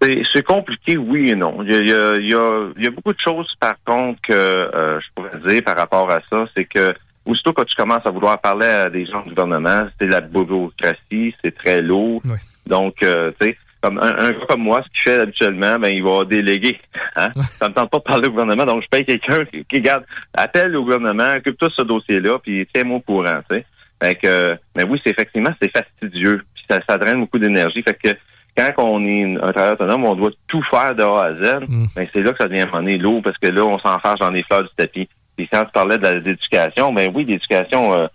C'est 0.01 0.43
compliqué, 0.43 0.97
oui 0.97 1.31
et 1.31 1.35
non. 1.35 1.63
Il 1.63 1.71
y, 1.71 1.75
a, 1.75 1.79
il, 1.79 2.29
y 2.29 2.33
a, 2.33 2.67
il 2.77 2.83
y 2.83 2.87
a, 2.87 2.91
beaucoup 2.91 3.13
de 3.13 3.19
choses, 3.19 3.51
par 3.59 3.75
contre, 3.85 4.21
que 4.21 4.33
euh, 4.33 4.99
je 4.99 5.07
pourrais 5.15 5.39
dire 5.47 5.63
par 5.63 5.77
rapport 5.77 6.11
à 6.11 6.19
ça. 6.29 6.45
C'est 6.55 6.65
que 6.65 6.93
aussitôt 7.25 7.53
que 7.53 7.63
tu 7.63 7.75
commences 7.75 8.05
à 8.05 8.11
vouloir 8.11 8.39
parler 8.39 8.67
à 8.67 8.89
des 8.89 9.05
gens 9.05 9.21
du 9.23 9.29
gouvernement, 9.29 9.87
c'est 9.99 10.07
la 10.07 10.21
bureaucratie, 10.21 11.33
c'est 11.43 11.55
très 11.55 11.81
lourd. 11.81 12.21
Donc, 12.67 13.01
euh, 13.01 13.31
tu 13.39 13.47
sais, 13.47 13.57
comme 13.81 13.99
un, 13.99 14.31
gars 14.31 14.45
comme 14.47 14.61
moi, 14.61 14.83
ce 14.83 14.89
qu'il 14.89 15.11
fait 15.11 15.21
habituellement, 15.21 15.77
ben 15.79 15.89
il 15.89 16.03
va 16.03 16.25
déléguer. 16.25 16.79
Hein? 17.15 17.29
Ça 17.35 17.69
me 17.69 17.73
tente 17.73 17.89
pas 17.89 17.97
de 17.97 18.03
parler 18.03 18.27
au 18.27 18.31
gouvernement, 18.31 18.65
donc 18.65 18.83
je 18.83 18.87
paye 18.89 19.05
quelqu'un 19.05 19.45
qui, 19.45 19.63
qui 19.65 19.81
garde, 19.81 20.03
appelle 20.33 20.75
au 20.75 20.83
gouvernement, 20.83 21.31
occupe-toi 21.37 21.69
ce 21.75 21.83
dossier-là, 21.83 22.39
puis 22.39 22.67
tiens-moi 22.73 22.97
au 22.97 23.01
courant, 23.01 23.41
tu 23.49 23.57
sais. 23.57 23.65
Fait 24.01 24.15
que, 24.15 24.57
mais 24.75 24.83
oui, 24.83 24.99
c'est 25.03 25.11
effectivement, 25.11 25.51
c'est 25.61 25.71
fastidieux, 25.71 26.43
puis 26.53 26.65
ça, 26.69 26.79
ça 26.87 26.97
draine 26.97 27.21
beaucoup 27.21 27.39
d'énergie. 27.39 27.81
Fait 27.81 27.93
que 27.93 28.09
quand 28.57 28.71
on 28.77 29.05
est 29.05 29.35
un 29.35 29.51
travailleur 29.51 29.73
autonome, 29.73 30.05
on 30.05 30.15
doit 30.15 30.31
tout 30.47 30.63
faire 30.69 30.95
de 30.95 31.03
A 31.03 31.23
à 31.23 31.35
Z. 31.35 31.67
Mm. 31.67 31.85
Ben, 31.95 32.07
c'est 32.13 32.21
là 32.21 32.31
que 32.31 32.37
ça 32.37 32.47
devient 32.47 32.67
monnaie 32.71 32.97
lourd 32.97 33.21
parce 33.21 33.37
que 33.37 33.47
là, 33.47 33.65
on 33.65 33.77
s'enfarge 33.79 34.19
dans 34.19 34.29
les 34.29 34.43
fleurs 34.43 34.63
du 34.63 34.69
tapis. 34.77 35.09
Et 35.37 35.47
quand 35.47 35.65
tu 35.65 35.71
parlais 35.71 35.97
de 35.97 36.07
l'éducation, 36.07 36.93
ben 36.93 37.11
oui, 37.13 37.25
l'éducation, 37.25 37.93
euh, 37.93 38.07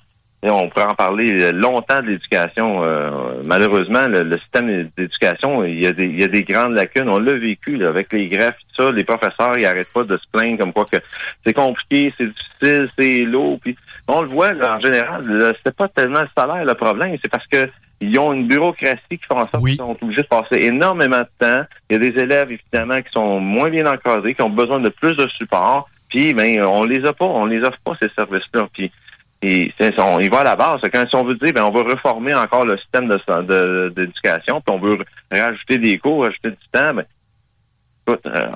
on 0.43 0.71
pourrait 0.71 0.87
en 0.87 0.95
parler 0.95 1.53
longtemps 1.53 2.01
de 2.01 2.07
l'éducation. 2.07 2.83
Euh, 2.83 3.43
malheureusement, 3.45 4.09
le, 4.09 4.39
système 4.39 4.89
d'éducation, 4.97 5.63
il 5.65 5.83
y, 5.83 5.87
a 5.87 5.93
des, 5.93 6.07
il 6.07 6.19
y 6.19 6.25
a 6.25 6.29
des 6.29 6.43
grandes 6.43 6.75
lacunes. 6.75 7.11
On 7.11 7.19
l'a 7.19 7.35
vécu 7.35 7.85
avec 7.85 8.11
les 8.15 8.29
greffes, 8.29 8.57
tout 8.75 8.85
ça. 8.85 8.91
Les 8.91 9.05
professeurs, 9.05 9.59
ils 9.59 9.67
arrêtent 9.67 9.93
pas 9.93 10.05
de 10.05 10.17
se 10.17 10.25
plaindre 10.33 10.59
comme 10.59 10.73
quoi 10.73 10.87
que 10.87 10.97
c'est 11.45 11.53
compliqué, 11.53 12.15
c'est 12.17 12.29
difficile, 12.29 12.89
c'est 12.99 13.21
lourd. 13.21 13.59
Puis 13.61 13.77
on 14.09 14.23
le 14.23 14.29
voit 14.29 14.53
en 14.53 14.81
général, 14.81 15.55
c'est 15.63 15.77
pas 15.77 15.89
tellement 15.89 16.23
le 16.23 16.29
salaire 16.35 16.65
le 16.65 16.75
problème, 16.75 17.17
c'est 17.23 17.31
parce 17.31 17.47
que 17.47 17.69
ils 18.01 18.19
ont 18.19 18.33
une 18.33 18.49
bureaucratie 18.49 18.99
qui 19.11 19.19
fait 19.19 19.35
en 19.35 19.47
sorte 19.47 19.65
qu'ils 19.65 19.77
sont 19.77 19.97
obligés 20.01 20.23
de 20.23 20.27
passer 20.27 20.63
énormément 20.65 21.21
de 21.21 21.29
temps. 21.39 21.67
Il 21.89 21.93
y 21.93 21.97
a 21.97 21.99
des 22.11 22.19
élèves, 22.19 22.51
évidemment, 22.51 23.03
qui 23.03 23.11
sont 23.13 23.41
moins 23.41 23.69
bien 23.69 23.87
encadrés, 23.87 24.35
qui 24.35 24.43
ont 24.43 24.51
besoin 24.51 24.81
de 24.81 24.89
plus 24.89 25.15
de 25.17 25.29
support. 25.29 25.89
Puis, 26.09 26.33
ben, 26.33 26.63
on 26.63 26.85
les 26.85 27.05
a 27.05 27.13
pas, 27.13 27.27
on 27.27 27.45
les 27.45 27.61
offre 27.61 27.79
pas, 27.85 27.93
ces 28.01 28.09
services-là. 28.17 28.69
Puis, 28.73 28.91
et 29.43 29.73
on, 29.99 30.19
il 30.19 30.31
va 30.31 30.41
à 30.41 30.45
la 30.45 30.57
base. 30.57 30.81
Quand 30.93 31.09
si 31.09 31.15
on 31.15 31.25
veut 31.25 31.35
dire, 31.35 31.53
ben, 31.53 31.65
on 31.65 31.71
veut 31.71 31.83
reformer 31.83 32.35
encore 32.35 32.65
le 32.65 32.77
système 32.79 33.09
d'éducation, 33.09 34.57
de, 34.57 34.63
puis 34.63 34.75
on 34.75 34.79
veut 34.79 34.99
rajouter 35.31 35.79
des 35.79 35.99
cours, 35.99 36.25
rajouter 36.25 36.51
du 36.51 36.69
temps, 36.73 36.95
ben, 36.95 37.05
euh, 38.27 38.49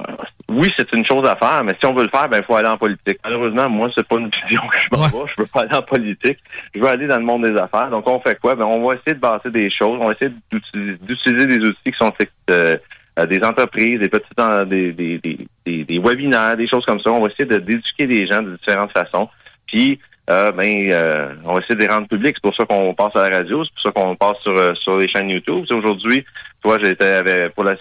oui, 0.48 0.68
c'est 0.76 0.92
une 0.92 1.04
chose 1.04 1.26
à 1.26 1.36
faire, 1.36 1.62
mais 1.64 1.74
si 1.78 1.86
on 1.86 1.94
veut 1.94 2.04
le 2.04 2.08
faire, 2.08 2.28
ben 2.28 2.38
il 2.38 2.44
faut 2.44 2.54
aller 2.56 2.68
en 2.68 2.76
politique. 2.76 3.18
Malheureusement, 3.24 3.68
moi, 3.68 3.88
c'est 3.94 4.06
pas 4.06 4.16
une 4.16 4.30
vision 4.46 4.62
que 4.68 4.78
je 4.78 4.96
m'en 4.96 5.06
vais. 5.06 5.32
Je 5.36 5.42
veux 5.42 5.48
pas 5.48 5.60
aller 5.60 5.74
en 5.74 5.82
politique. 5.82 6.38
Je 6.74 6.80
veux 6.80 6.88
aller 6.88 7.06
dans 7.06 7.18
le 7.18 7.24
monde 7.24 7.44
des 7.44 7.56
affaires. 7.58 7.90
Donc, 7.90 8.06
on 8.08 8.20
fait 8.20 8.38
quoi? 8.40 8.54
Ben, 8.54 8.64
on 8.64 8.86
va 8.86 8.94
essayer 8.94 9.14
de 9.14 9.20
bâtir 9.20 9.50
des 9.50 9.70
choses. 9.70 9.98
On 10.00 10.06
va 10.06 10.12
essayer 10.12 10.32
d'utiliser 10.50 11.46
des 11.46 11.58
outils 11.58 11.92
qui 11.92 11.98
sont 11.98 12.12
euh, 12.50 12.76
euh, 13.18 13.26
des 13.26 13.42
entreprises, 13.42 14.00
des 14.00 14.08
petites 14.08 14.68
des, 14.68 14.92
des, 14.92 15.18
des, 15.64 15.84
des, 15.84 15.98
webinaires, 15.98 16.56
des 16.56 16.68
choses 16.68 16.84
comme 16.84 17.00
ça. 17.00 17.10
On 17.10 17.20
va 17.20 17.28
essayer 17.30 17.46
d'éduquer 17.46 18.06
les 18.06 18.26
gens 18.26 18.42
de 18.42 18.56
différentes 18.56 18.92
façons. 18.92 19.28
Puis 19.66 19.98
euh, 20.30 20.52
ben, 20.52 20.90
euh, 20.90 21.34
on 21.44 21.54
va 21.54 21.60
essayer 21.60 21.74
de 21.74 21.80
les 21.80 21.86
rendre 21.86 22.08
publics. 22.08 22.36
C'est 22.36 22.42
pour 22.42 22.56
ça 22.56 22.64
qu'on 22.64 22.94
passe 22.94 23.14
à 23.14 23.28
la 23.28 23.38
radio, 23.38 23.62
c'est 23.64 23.72
pour 23.74 23.82
ça 23.82 23.92
qu'on 23.92 24.16
passe 24.16 24.38
sur, 24.42 24.56
euh, 24.56 24.74
sur 24.74 24.96
les 24.96 25.08
chaînes 25.08 25.28
YouTube. 25.28 25.66
Aujourd'hui, 25.70 26.24
toi, 26.64 26.78
j'étais 26.82 27.04
avec 27.04 27.54
pour 27.54 27.62
la 27.62 27.76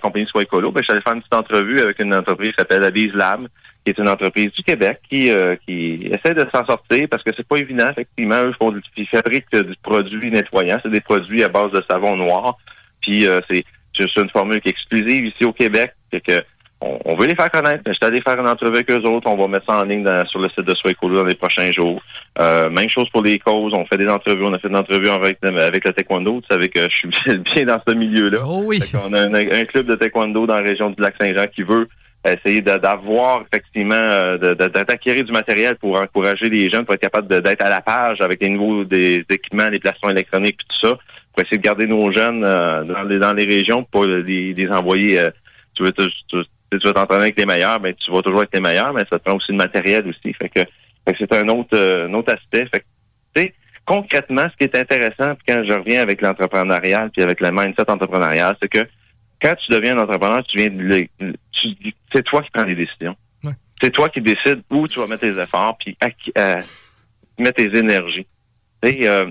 compagnie 0.00 0.26
Soit 0.26 0.42
Écolo, 0.42 0.70
ben, 0.70 0.82
j'allais 0.86 1.00
faire 1.00 1.14
une 1.14 1.20
petite 1.20 1.34
entrevue 1.34 1.80
avec 1.80 1.98
une 1.98 2.14
entreprise 2.14 2.50
qui 2.50 2.56
s'appelle 2.58 2.84
Avise 2.84 3.14
Lab, 3.14 3.48
qui 3.84 3.90
est 3.90 3.98
une 3.98 4.08
entreprise 4.08 4.52
du 4.52 4.62
Québec 4.62 5.00
qui, 5.08 5.30
qui 5.66 6.10
essaie 6.12 6.34
de 6.34 6.46
s'en 6.52 6.64
sortir 6.66 7.08
parce 7.10 7.22
que 7.22 7.30
c'est 7.34 7.46
pas 7.46 7.56
évident, 7.56 7.88
effectivement. 7.90 8.44
Eux 8.44 8.52
font 8.58 8.70
du, 8.70 8.82
ils 8.96 9.06
fabriquent 9.08 9.50
du 9.50 9.74
produit 9.82 10.30
nettoyant. 10.30 10.78
C'est 10.82 10.92
des 10.92 11.00
produits 11.00 11.42
à 11.42 11.48
base 11.48 11.72
de 11.72 11.82
savon 11.90 12.16
noir. 12.16 12.58
Puis 13.00 13.26
c'est 13.50 13.64
c'est 13.98 14.20
une 14.20 14.30
formule 14.30 14.60
qui 14.60 14.68
est 14.68 14.72
exclusive 14.72 15.26
ici 15.26 15.44
au 15.44 15.52
Québec. 15.52 15.92
que 16.12 16.42
on, 16.80 17.16
veut 17.16 17.26
les 17.26 17.34
faire 17.34 17.50
connaître. 17.50 17.82
Je 17.86 17.92
suis 17.92 18.04
allé 18.04 18.20
faire 18.20 18.38
une 18.38 18.48
entrevue 18.48 18.76
avec 18.76 18.90
eux 18.90 19.02
autres. 19.02 19.28
On 19.28 19.36
va 19.36 19.48
mettre 19.48 19.66
ça 19.66 19.80
en 19.80 19.82
ligne 19.82 20.06
sur 20.26 20.40
le 20.40 20.48
site 20.50 20.64
de 20.64 20.74
Swaycolo 20.76 21.16
dans 21.16 21.24
les 21.24 21.34
prochains 21.34 21.72
jours. 21.72 22.00
Euh, 22.40 22.70
même 22.70 22.88
chose 22.88 23.08
pour 23.10 23.22
les 23.22 23.38
causes. 23.38 23.72
On 23.74 23.84
fait 23.86 23.96
des 23.96 24.08
entrevues. 24.08 24.44
On 24.44 24.52
a 24.52 24.58
fait 24.60 24.68
des 24.68 24.76
entrevues 24.76 25.08
avec, 25.08 25.38
avec 25.42 25.84
le 25.84 25.92
taekwondo. 25.92 26.40
Tu 26.42 26.46
savais 26.54 26.68
que 26.68 26.80
je 26.90 26.96
suis 26.96 27.38
bien 27.38 27.64
dans 27.64 27.80
ce 27.86 27.94
milieu-là. 27.94 28.38
Oh 28.44 28.62
oui. 28.64 28.78
On 28.94 29.12
a 29.12 29.22
un, 29.22 29.64
club 29.64 29.86
de 29.86 29.96
taekwondo 29.96 30.46
dans 30.46 30.56
la 30.56 30.62
région 30.62 30.90
du 30.90 31.02
Lac-Saint-Jean 31.02 31.46
qui 31.52 31.62
veut 31.64 31.88
essayer 32.24 32.60
d'avoir 32.60 33.42
effectivement 33.50 33.94
euh, 33.94 34.54
d'acquérir 34.54 35.24
du 35.24 35.32
matériel 35.32 35.76
pour 35.76 35.98
encourager 35.98 36.48
les 36.48 36.68
jeunes 36.70 36.84
pour 36.84 36.94
être 36.94 37.00
capables 37.00 37.28
d'être 37.28 37.64
à 37.64 37.70
la 37.70 37.80
page 37.80 38.20
avec 38.20 38.42
les 38.42 38.50
nouveaux 38.50 38.84
des 38.84 39.24
équipements, 39.30 39.68
les 39.68 39.78
placements 39.78 40.10
électroniques 40.10 40.58
tout 40.58 40.88
ça, 40.88 40.98
pour 41.32 41.44
essayer 41.44 41.58
de 41.58 41.62
garder 41.62 41.86
nos 41.86 42.12
jeunes 42.12 42.44
euh, 42.44 42.84
dans, 42.84 43.02
les, 43.02 43.18
dans 43.18 43.32
les 43.32 43.44
régions 43.44 43.84
pour 43.84 44.04
les, 44.04 44.52
les 44.52 44.68
envoyer 44.68 45.28
tu 45.78 45.84
veux, 45.84 45.92
si 46.72 46.78
tu 46.78 46.86
vas 46.86 46.92
t'entraîner 46.92 47.24
avec 47.24 47.38
les 47.38 47.46
meilleurs, 47.46 47.80
ben 47.80 47.94
tu 47.94 48.10
vas 48.10 48.22
toujours 48.22 48.42
être 48.42 48.54
les 48.54 48.60
meilleurs, 48.60 48.92
mais 48.92 49.04
ça 49.10 49.18
te 49.18 49.24
prend 49.24 49.36
aussi 49.36 49.52
le 49.52 49.58
matériel 49.58 50.06
aussi. 50.08 50.32
Fait 50.34 50.48
que, 50.48 50.60
c'est 51.18 51.32
un 51.32 51.48
autre 51.48 51.76
euh, 51.76 52.06
un 52.08 52.14
autre 52.14 52.34
aspect. 52.34 52.68
Fait 52.72 52.80
que, 52.80 53.52
concrètement, 53.86 54.44
ce 54.50 54.56
qui 54.56 54.64
est 54.64 54.76
intéressant, 54.76 55.34
puis 55.34 55.44
quand 55.48 55.64
je 55.66 55.72
reviens 55.72 56.02
avec 56.02 56.20
l'entrepreneuriat, 56.20 57.08
puis 57.12 57.22
avec 57.22 57.40
le 57.40 57.50
mindset 57.50 57.90
entrepreneurial, 57.90 58.56
c'est 58.60 58.68
que 58.68 58.86
quand 59.40 59.54
tu 59.54 59.72
deviens 59.72 59.96
un 59.96 60.02
entrepreneur, 60.02 60.44
tu 60.44 60.58
viens 60.58 60.68
de 60.68 61.08
c'est 62.12 62.22
toi 62.24 62.42
qui 62.42 62.50
prends 62.50 62.64
les 62.64 62.74
décisions. 62.74 63.16
C'est 63.80 63.90
toi 63.90 64.08
qui 64.08 64.20
décides 64.20 64.62
où 64.70 64.88
tu 64.88 64.98
vas 64.98 65.06
mettre 65.06 65.20
tes 65.20 65.40
efforts, 65.40 65.78
puis 65.78 65.96
à, 66.00 66.08
à, 66.40 66.58
mettre 67.38 67.56
tes 67.56 67.78
énergies. 67.78 68.26
Euh, 68.84 69.30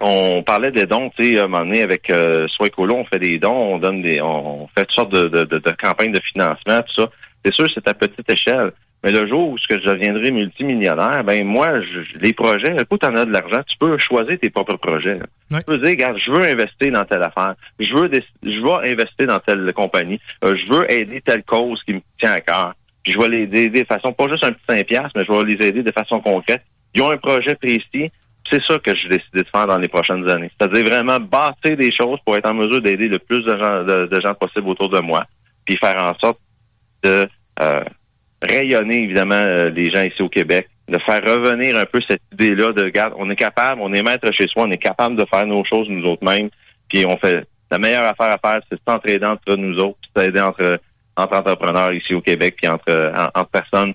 on 0.00 0.42
parlait 0.42 0.70
des 0.70 0.86
dons, 0.86 1.10
tu 1.16 1.34
sais, 1.34 1.38
à 1.38 1.44
un 1.44 1.48
moment 1.48 1.64
donné, 1.64 1.82
avec 1.82 2.08
euh, 2.10 2.46
Écolo, 2.64 2.94
on 2.96 3.04
fait 3.04 3.18
des 3.18 3.38
dons, 3.38 3.74
on 3.74 3.78
donne 3.78 4.02
des, 4.02 4.20
on 4.20 4.68
fait 4.68 4.84
toutes 4.84 4.92
sortes 4.92 5.12
de, 5.12 5.28
de, 5.28 5.44
de, 5.44 5.70
campagnes 5.70 6.12
de 6.12 6.20
financement, 6.20 6.82
tout 6.82 7.02
ça. 7.02 7.10
C'est 7.44 7.54
sûr, 7.54 7.66
c'est 7.74 7.86
à 7.88 7.94
petite 7.94 8.30
échelle. 8.30 8.72
Mais 9.04 9.12
le 9.12 9.28
jour 9.28 9.50
où 9.50 9.58
ce 9.58 9.68
que 9.68 9.80
je 9.80 9.86
deviendrai 9.88 10.32
multimillionnaire, 10.32 11.22
ben 11.22 11.44
moi, 11.46 11.80
je, 11.80 12.18
les 12.18 12.32
projets, 12.32 12.76
écoute, 12.80 13.00
tu 13.00 13.06
en 13.06 13.14
as 13.14 13.24
de 13.24 13.32
l'argent, 13.32 13.62
tu 13.66 13.76
peux 13.78 13.96
choisir 13.98 14.38
tes 14.40 14.50
propres 14.50 14.76
projets. 14.76 15.18
Tu 15.50 15.62
peux 15.64 15.78
dire, 15.78 15.90
regarde, 15.90 16.18
je 16.18 16.30
veux 16.30 16.42
investir 16.42 16.92
dans 16.92 17.04
telle 17.04 17.22
affaire, 17.22 17.54
je 17.78 17.94
veux 17.94 18.10
je 18.42 18.60
veux 18.60 18.92
investir 18.92 19.26
dans 19.26 19.38
telle 19.38 19.72
compagnie, 19.72 20.20
euh, 20.44 20.56
je 20.56 20.72
veux 20.72 20.92
aider 20.92 21.20
telle 21.20 21.44
cause 21.44 21.80
qui 21.84 21.94
me 21.94 22.00
tient 22.18 22.32
à 22.32 22.40
cœur. 22.40 22.74
Puis 23.04 23.12
je 23.12 23.18
vais 23.20 23.28
les 23.28 23.42
aider 23.42 23.82
de 23.82 23.84
façon, 23.84 24.12
pas 24.12 24.28
juste 24.28 24.44
un 24.44 24.52
petit 24.52 24.94
5$, 24.94 25.10
mais 25.14 25.24
je 25.24 25.32
vais 25.32 25.44
les 25.44 25.66
aider 25.66 25.82
de 25.82 25.92
façon 25.92 26.20
concrète. 26.20 26.62
Ils 26.94 27.02
ont 27.02 27.10
un 27.12 27.18
projet 27.18 27.54
précis, 27.54 28.10
c'est 28.50 28.62
ça 28.64 28.78
que 28.78 28.94
j'ai 28.94 29.08
décidé 29.08 29.42
de 29.42 29.48
faire 29.52 29.66
dans 29.66 29.78
les 29.78 29.88
prochaines 29.88 30.28
années. 30.28 30.50
C'est-à-dire 30.58 30.84
vraiment 30.84 31.18
bâtir 31.18 31.76
des 31.76 31.92
choses 31.92 32.18
pour 32.24 32.36
être 32.36 32.48
en 32.48 32.54
mesure 32.54 32.80
d'aider 32.80 33.08
le 33.08 33.18
plus 33.18 33.44
de 33.44 34.20
gens, 34.20 34.34
possible 34.34 34.68
autour 34.68 34.88
de 34.88 35.00
moi, 35.00 35.24
puis 35.64 35.76
faire 35.76 36.02
en 36.02 36.14
sorte 36.18 36.38
de 37.02 37.28
euh, 37.60 37.84
rayonner 38.42 39.02
évidemment 39.02 39.34
euh, 39.34 39.70
les 39.70 39.90
gens 39.90 40.02
ici 40.02 40.22
au 40.22 40.28
Québec, 40.28 40.68
de 40.88 40.98
faire 40.98 41.22
revenir 41.22 41.76
un 41.76 41.84
peu 41.84 42.00
cette 42.06 42.22
idée-là 42.32 42.72
de 42.72 42.82
regarde, 42.82 43.14
on 43.16 43.28
est 43.30 43.36
capable, 43.36 43.80
on 43.80 43.92
est 43.92 44.02
maître 44.02 44.32
chez 44.32 44.46
soi, 44.48 44.64
on 44.64 44.70
est 44.70 44.78
capable 44.78 45.16
de 45.16 45.24
faire 45.26 45.46
nos 45.46 45.64
choses 45.64 45.88
nous 45.88 46.04
autres 46.04 46.24
mêmes, 46.24 46.48
puis 46.88 47.04
on 47.06 47.16
fait 47.18 47.46
la 47.70 47.78
meilleure 47.78 48.04
affaire 48.04 48.32
à 48.32 48.38
faire, 48.38 48.60
c'est 48.70 48.78
s'entraider 48.88 49.26
entre 49.26 49.54
nous 49.56 49.78
autres, 49.78 49.98
s'aider 50.16 50.40
entre 50.40 50.80
entre 51.16 51.36
entrepreneurs 51.36 51.92
ici 51.92 52.14
au 52.14 52.20
Québec, 52.20 52.54
puis 52.56 52.70
entre, 52.70 53.12
entre 53.34 53.50
personnes 53.50 53.92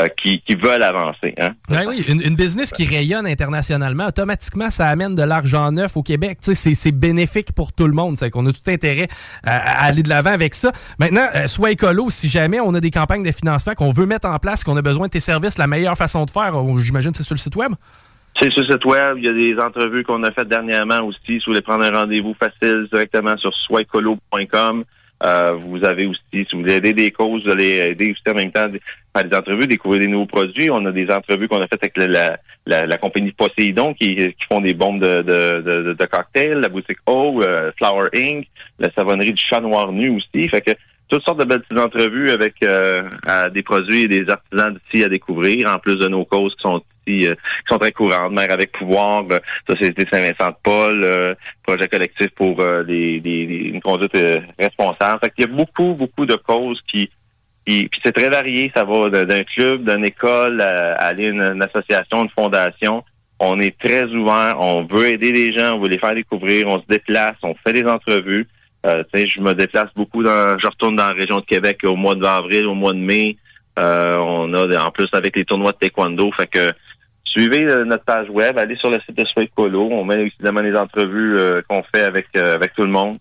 euh, 0.00 0.08
qui, 0.08 0.40
qui, 0.40 0.56
veulent 0.56 0.82
avancer. 0.82 1.34
Hein? 1.38 1.50
Ben 1.68 1.84
oui, 1.86 2.04
une, 2.08 2.20
une, 2.20 2.34
business 2.34 2.72
qui 2.72 2.84
rayonne 2.84 3.26
internationalement, 3.26 4.06
automatiquement, 4.06 4.68
ça 4.68 4.88
amène 4.88 5.14
de 5.14 5.22
l'argent 5.22 5.70
neuf 5.70 5.96
au 5.96 6.02
Québec. 6.02 6.38
C'est 6.40 6.90
bénéfique 6.90 7.52
pour 7.52 7.72
tout 7.72 7.86
le 7.86 7.92
monde. 7.92 8.16
C'est 8.16 8.28
qu'on 8.28 8.44
a 8.46 8.52
tout 8.52 8.68
intérêt 8.68 9.06
à, 9.44 9.84
aller 9.84 10.02
de 10.02 10.08
l'avant 10.08 10.32
avec 10.32 10.54
ça. 10.54 10.72
Maintenant, 10.98 11.26
euh, 11.36 11.46
soit 11.46 11.70
écolo, 11.70 12.10
si 12.10 12.28
jamais 12.28 12.58
on 12.58 12.74
a 12.74 12.80
des 12.80 12.90
campagnes 12.90 13.22
de 13.22 13.30
financement 13.30 13.74
qu'on 13.74 13.90
veut 13.90 14.06
mettre 14.06 14.28
en 14.28 14.38
place, 14.40 14.64
qu'on 14.64 14.76
a 14.76 14.82
besoin 14.82 15.06
de 15.06 15.12
tes 15.12 15.20
services, 15.20 15.58
la 15.58 15.68
meilleure 15.68 15.96
façon 15.96 16.24
de 16.24 16.30
faire, 16.30 16.54
j'imagine, 16.78 17.14
c'est 17.14 17.22
sur 17.22 17.34
le 17.34 17.40
site 17.40 17.54
web? 17.54 17.70
C'est 18.36 18.50
sur 18.50 18.62
le 18.62 18.72
site 18.72 18.84
web. 18.84 19.18
Il 19.18 19.24
y 19.24 19.28
a 19.28 19.32
des 19.32 19.60
entrevues 19.60 20.02
qu'on 20.02 20.24
a 20.24 20.32
faites 20.32 20.48
dernièrement 20.48 21.02
aussi. 21.02 21.20
Si 21.24 21.36
vous 21.36 21.52
voulez 21.52 21.62
prendre 21.62 21.84
un 21.84 22.00
rendez-vous 22.00 22.34
facile 22.34 22.88
directement 22.90 23.36
sur 23.36 23.54
soitécolo.com. 23.54 24.84
Euh, 25.24 25.52
vous 25.52 25.84
avez 25.84 26.06
aussi, 26.06 26.20
si 26.32 26.46
vous 26.52 26.60
voulez 26.60 26.74
aider 26.74 26.92
des 26.92 27.10
causes, 27.10 27.44
vous 27.44 27.50
allez 27.50 27.78
aider 27.90 28.12
aussi 28.12 28.22
en 28.28 28.34
même 28.34 28.52
temps 28.52 28.68
faire 29.16 29.24
des 29.24 29.36
entrevues, 29.36 29.66
découvrir 29.66 30.00
des 30.02 30.06
nouveaux 30.06 30.26
produits. 30.26 30.70
On 30.70 30.84
a 30.84 30.92
des 30.92 31.10
entrevues 31.10 31.48
qu'on 31.48 31.60
a 31.60 31.66
faites 31.66 31.82
avec 31.82 31.96
la, 31.96 32.38
la, 32.66 32.86
la, 32.86 32.98
compagnie 32.98 33.32
Poseidon 33.32 33.94
qui, 33.94 34.16
qui 34.16 34.46
font 34.48 34.60
des 34.60 34.74
bombes 34.74 35.00
de, 35.00 35.22
de, 35.22 35.62
de, 35.62 35.92
de 35.94 36.06
cocktails, 36.06 36.60
la 36.60 36.68
boutique 36.68 36.98
O, 37.06 37.42
euh, 37.42 37.72
Flower 37.78 38.08
Inc., 38.14 38.46
la 38.78 38.90
savonnerie 38.92 39.32
du 39.32 39.42
chat 39.42 39.60
noir 39.60 39.92
nu 39.92 40.10
aussi. 40.10 40.48
Fait 40.48 40.60
que 40.60 40.72
toutes 41.08 41.24
sortes 41.24 41.40
de 41.40 41.44
belles 41.44 41.62
petites 41.62 41.82
entrevues 41.82 42.30
avec 42.30 42.56
euh, 42.62 43.02
des 43.50 43.62
produits 43.62 44.02
et 44.02 44.08
des 44.08 44.28
artisans 44.28 44.74
d'ici 44.74 45.04
à 45.04 45.08
découvrir, 45.08 45.70
en 45.70 45.78
plus 45.78 45.96
de 45.96 46.08
nos 46.08 46.24
causes 46.24 46.54
qui 46.56 46.62
sont 46.62 46.82
ici, 47.06 47.26
qui 47.28 47.68
sont 47.68 47.78
très 47.78 47.92
courantes. 47.92 48.32
Mère 48.32 48.50
avec 48.50 48.72
pouvoir, 48.72 49.24
Société 49.68 50.06
Saint-Vincent-de-Paul, 50.10 51.36
projet 51.62 51.88
collectif 51.88 52.28
pour 52.30 52.56
des, 52.84 53.20
des, 53.20 53.70
une 53.72 53.80
conduite 53.80 54.16
responsable. 54.58 55.20
Fait 55.20 55.30
qu'il 55.30 55.46
y 55.46 55.48
a 55.48 55.54
beaucoup, 55.54 55.94
beaucoup 55.94 56.26
de 56.26 56.36
causes 56.36 56.80
qui 56.86 57.10
puis, 57.64 57.88
c'est 58.02 58.12
très 58.12 58.28
varié, 58.28 58.70
ça 58.74 58.84
va 58.84 59.08
d'un 59.24 59.42
club, 59.42 59.88
d'une 59.88 60.04
école 60.04 60.60
à, 60.60 60.94
aller 60.96 61.26
une, 61.26 61.62
association, 61.62 62.24
une 62.24 62.30
fondation. 62.30 63.04
On 63.40 63.58
est 63.60 63.76
très 63.78 64.04
ouvert, 64.04 64.56
on 64.60 64.84
veut 64.84 65.08
aider 65.08 65.32
les 65.32 65.52
gens, 65.52 65.76
on 65.76 65.80
veut 65.80 65.88
les 65.88 65.98
faire 65.98 66.14
découvrir, 66.14 66.68
on 66.68 66.78
se 66.78 66.86
déplace, 66.88 67.36
on 67.42 67.54
fait 67.66 67.72
des 67.72 67.84
entrevues. 67.84 68.46
Euh, 68.86 69.02
je 69.14 69.40
me 69.40 69.54
déplace 69.54 69.88
beaucoup, 69.96 70.22
dans, 70.22 70.58
je 70.58 70.66
retourne 70.66 70.96
dans 70.96 71.08
la 71.08 71.14
région 71.14 71.36
de 71.36 71.44
Québec 71.44 71.80
au 71.84 71.96
mois 71.96 72.14
d'avril, 72.14 72.66
au 72.66 72.74
mois 72.74 72.92
de 72.92 72.98
mai. 72.98 73.36
Euh, 73.78 74.16
on 74.18 74.52
a 74.52 74.84
en 74.84 74.90
plus 74.90 75.08
avec 75.12 75.34
les 75.34 75.44
tournois 75.44 75.72
de 75.72 75.78
taekwondo, 75.78 76.30
fait 76.32 76.46
que 76.46 76.70
suivez 77.36 77.64
euh, 77.64 77.84
notre 77.84 78.04
page 78.04 78.30
web, 78.30 78.58
allez 78.58 78.76
sur 78.76 78.90
le 78.90 78.98
site 79.00 79.18
de 79.18 79.24
Sweet 79.26 79.50
Colo, 79.54 79.88
on 79.90 80.04
met 80.04 80.20
évidemment 80.20 80.62
les 80.62 80.76
entrevues 80.76 81.38
euh, 81.38 81.62
qu'on 81.68 81.82
fait 81.94 82.02
avec 82.02 82.34
avec 82.36 82.74
tout 82.74 82.82
le 82.82 82.90
monde. 82.90 83.18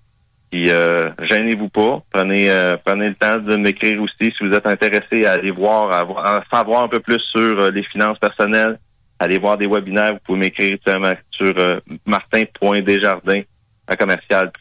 Puis 0.53 0.70
euh, 0.70 1.10
gênez-vous 1.24 1.70
pas. 1.70 2.03
Prenez 2.12 2.51
euh, 2.51 2.75
prenez 2.86 3.10
le 3.10 3.15
temps 3.15 3.39
de 3.39 3.55
m'écrire 3.55 4.00
aussi 4.00 4.32
si 4.32 4.36
vous 4.39 4.53
êtes 4.53 4.67
intéressé 4.67 5.25
à 5.25 5.32
aller 5.32 5.50
voir, 5.50 5.91
à, 5.91 6.43
savoir 6.53 6.84
un 6.84 6.88
peu 6.88 7.00
plus 7.00 7.17
sur 7.17 7.60
euh, 7.60 7.72
les 7.72 7.82
finances 7.82 8.20
personnelles. 8.20 8.77
Allez 9.17 9.39
voir 9.39 9.58
des 9.58 9.65
webinaires. 9.65 10.13
Vous 10.13 10.20
pouvez 10.24 10.38
m'écrire 10.38 10.77
sur 11.32 11.53
euh, 11.58 11.79
martin.desjardins 12.05 13.41
à 13.88 13.96
commercial 13.96 14.51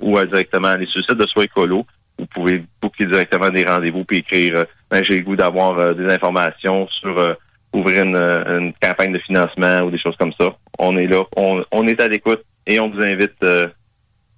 ou 0.00 0.18
directement 0.24 0.68
aller 0.68 0.86
sur 0.86 1.00
le 1.00 1.04
site 1.04 1.18
de 1.18 1.26
Soi 1.26 1.44
Écolo. 1.44 1.84
Vous 2.18 2.26
pouvez 2.26 2.64
booker 2.80 3.04
directement 3.04 3.50
des 3.50 3.64
rendez-vous 3.64 4.04
puis 4.04 4.20
écrire 4.20 4.64
ben, 4.90 5.04
j'ai 5.04 5.18
le 5.18 5.24
goût 5.24 5.36
d'avoir 5.36 5.94
des 5.94 6.10
informations 6.10 6.88
sur 6.88 7.36
ouvrir 7.76 8.04
une, 8.04 8.16
une, 8.16 8.72
campagne 8.82 9.12
de 9.12 9.18
financement 9.18 9.80
ou 9.80 9.90
des 9.90 9.98
choses 9.98 10.16
comme 10.16 10.32
ça. 10.38 10.56
On 10.78 10.96
est 10.96 11.06
là, 11.06 11.22
on, 11.36 11.64
on 11.72 11.86
est 11.86 12.00
à 12.00 12.08
l'écoute 12.08 12.42
et 12.66 12.80
on 12.80 12.90
vous 12.90 13.00
invite 13.00 13.42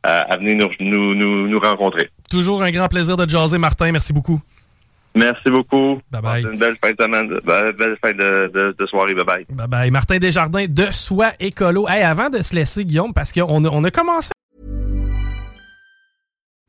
à, 0.02 0.36
venir 0.36 0.68
nous, 0.80 1.14
nous, 1.14 1.48
nous, 1.48 1.58
rencontrer. 1.58 2.10
Toujours 2.30 2.62
un 2.62 2.70
grand 2.70 2.88
plaisir 2.88 3.16
de 3.16 3.28
jaser, 3.28 3.58
Martin. 3.58 3.90
Merci 3.92 4.12
beaucoup. 4.12 4.40
Merci 5.14 5.50
beaucoup. 5.50 6.00
Bye 6.10 6.22
bye. 6.22 6.42
Une 6.44 6.58
belle 6.58 6.76
fin 6.82 6.92
de 6.92 7.02
semaine, 7.02 7.28
belle 7.44 7.96
fin 8.02 8.12
de, 8.12 8.50
de, 8.54 8.76
de, 8.78 8.86
soirée. 8.86 9.14
Bye 9.14 9.24
bye. 9.24 9.46
Bye 9.50 9.66
bye. 9.66 9.90
Martin 9.90 10.18
Desjardins 10.18 10.66
de 10.68 10.84
Soi 10.90 11.32
Écolo. 11.40 11.88
Hey, 11.88 12.02
avant 12.02 12.30
de 12.30 12.40
se 12.42 12.54
laisser, 12.54 12.84
Guillaume, 12.84 13.12
parce 13.12 13.32
qu'on 13.32 13.64
a, 13.64 13.68
on 13.68 13.84
a 13.84 13.90
commencé 13.90 14.30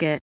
Market. 0.00 0.29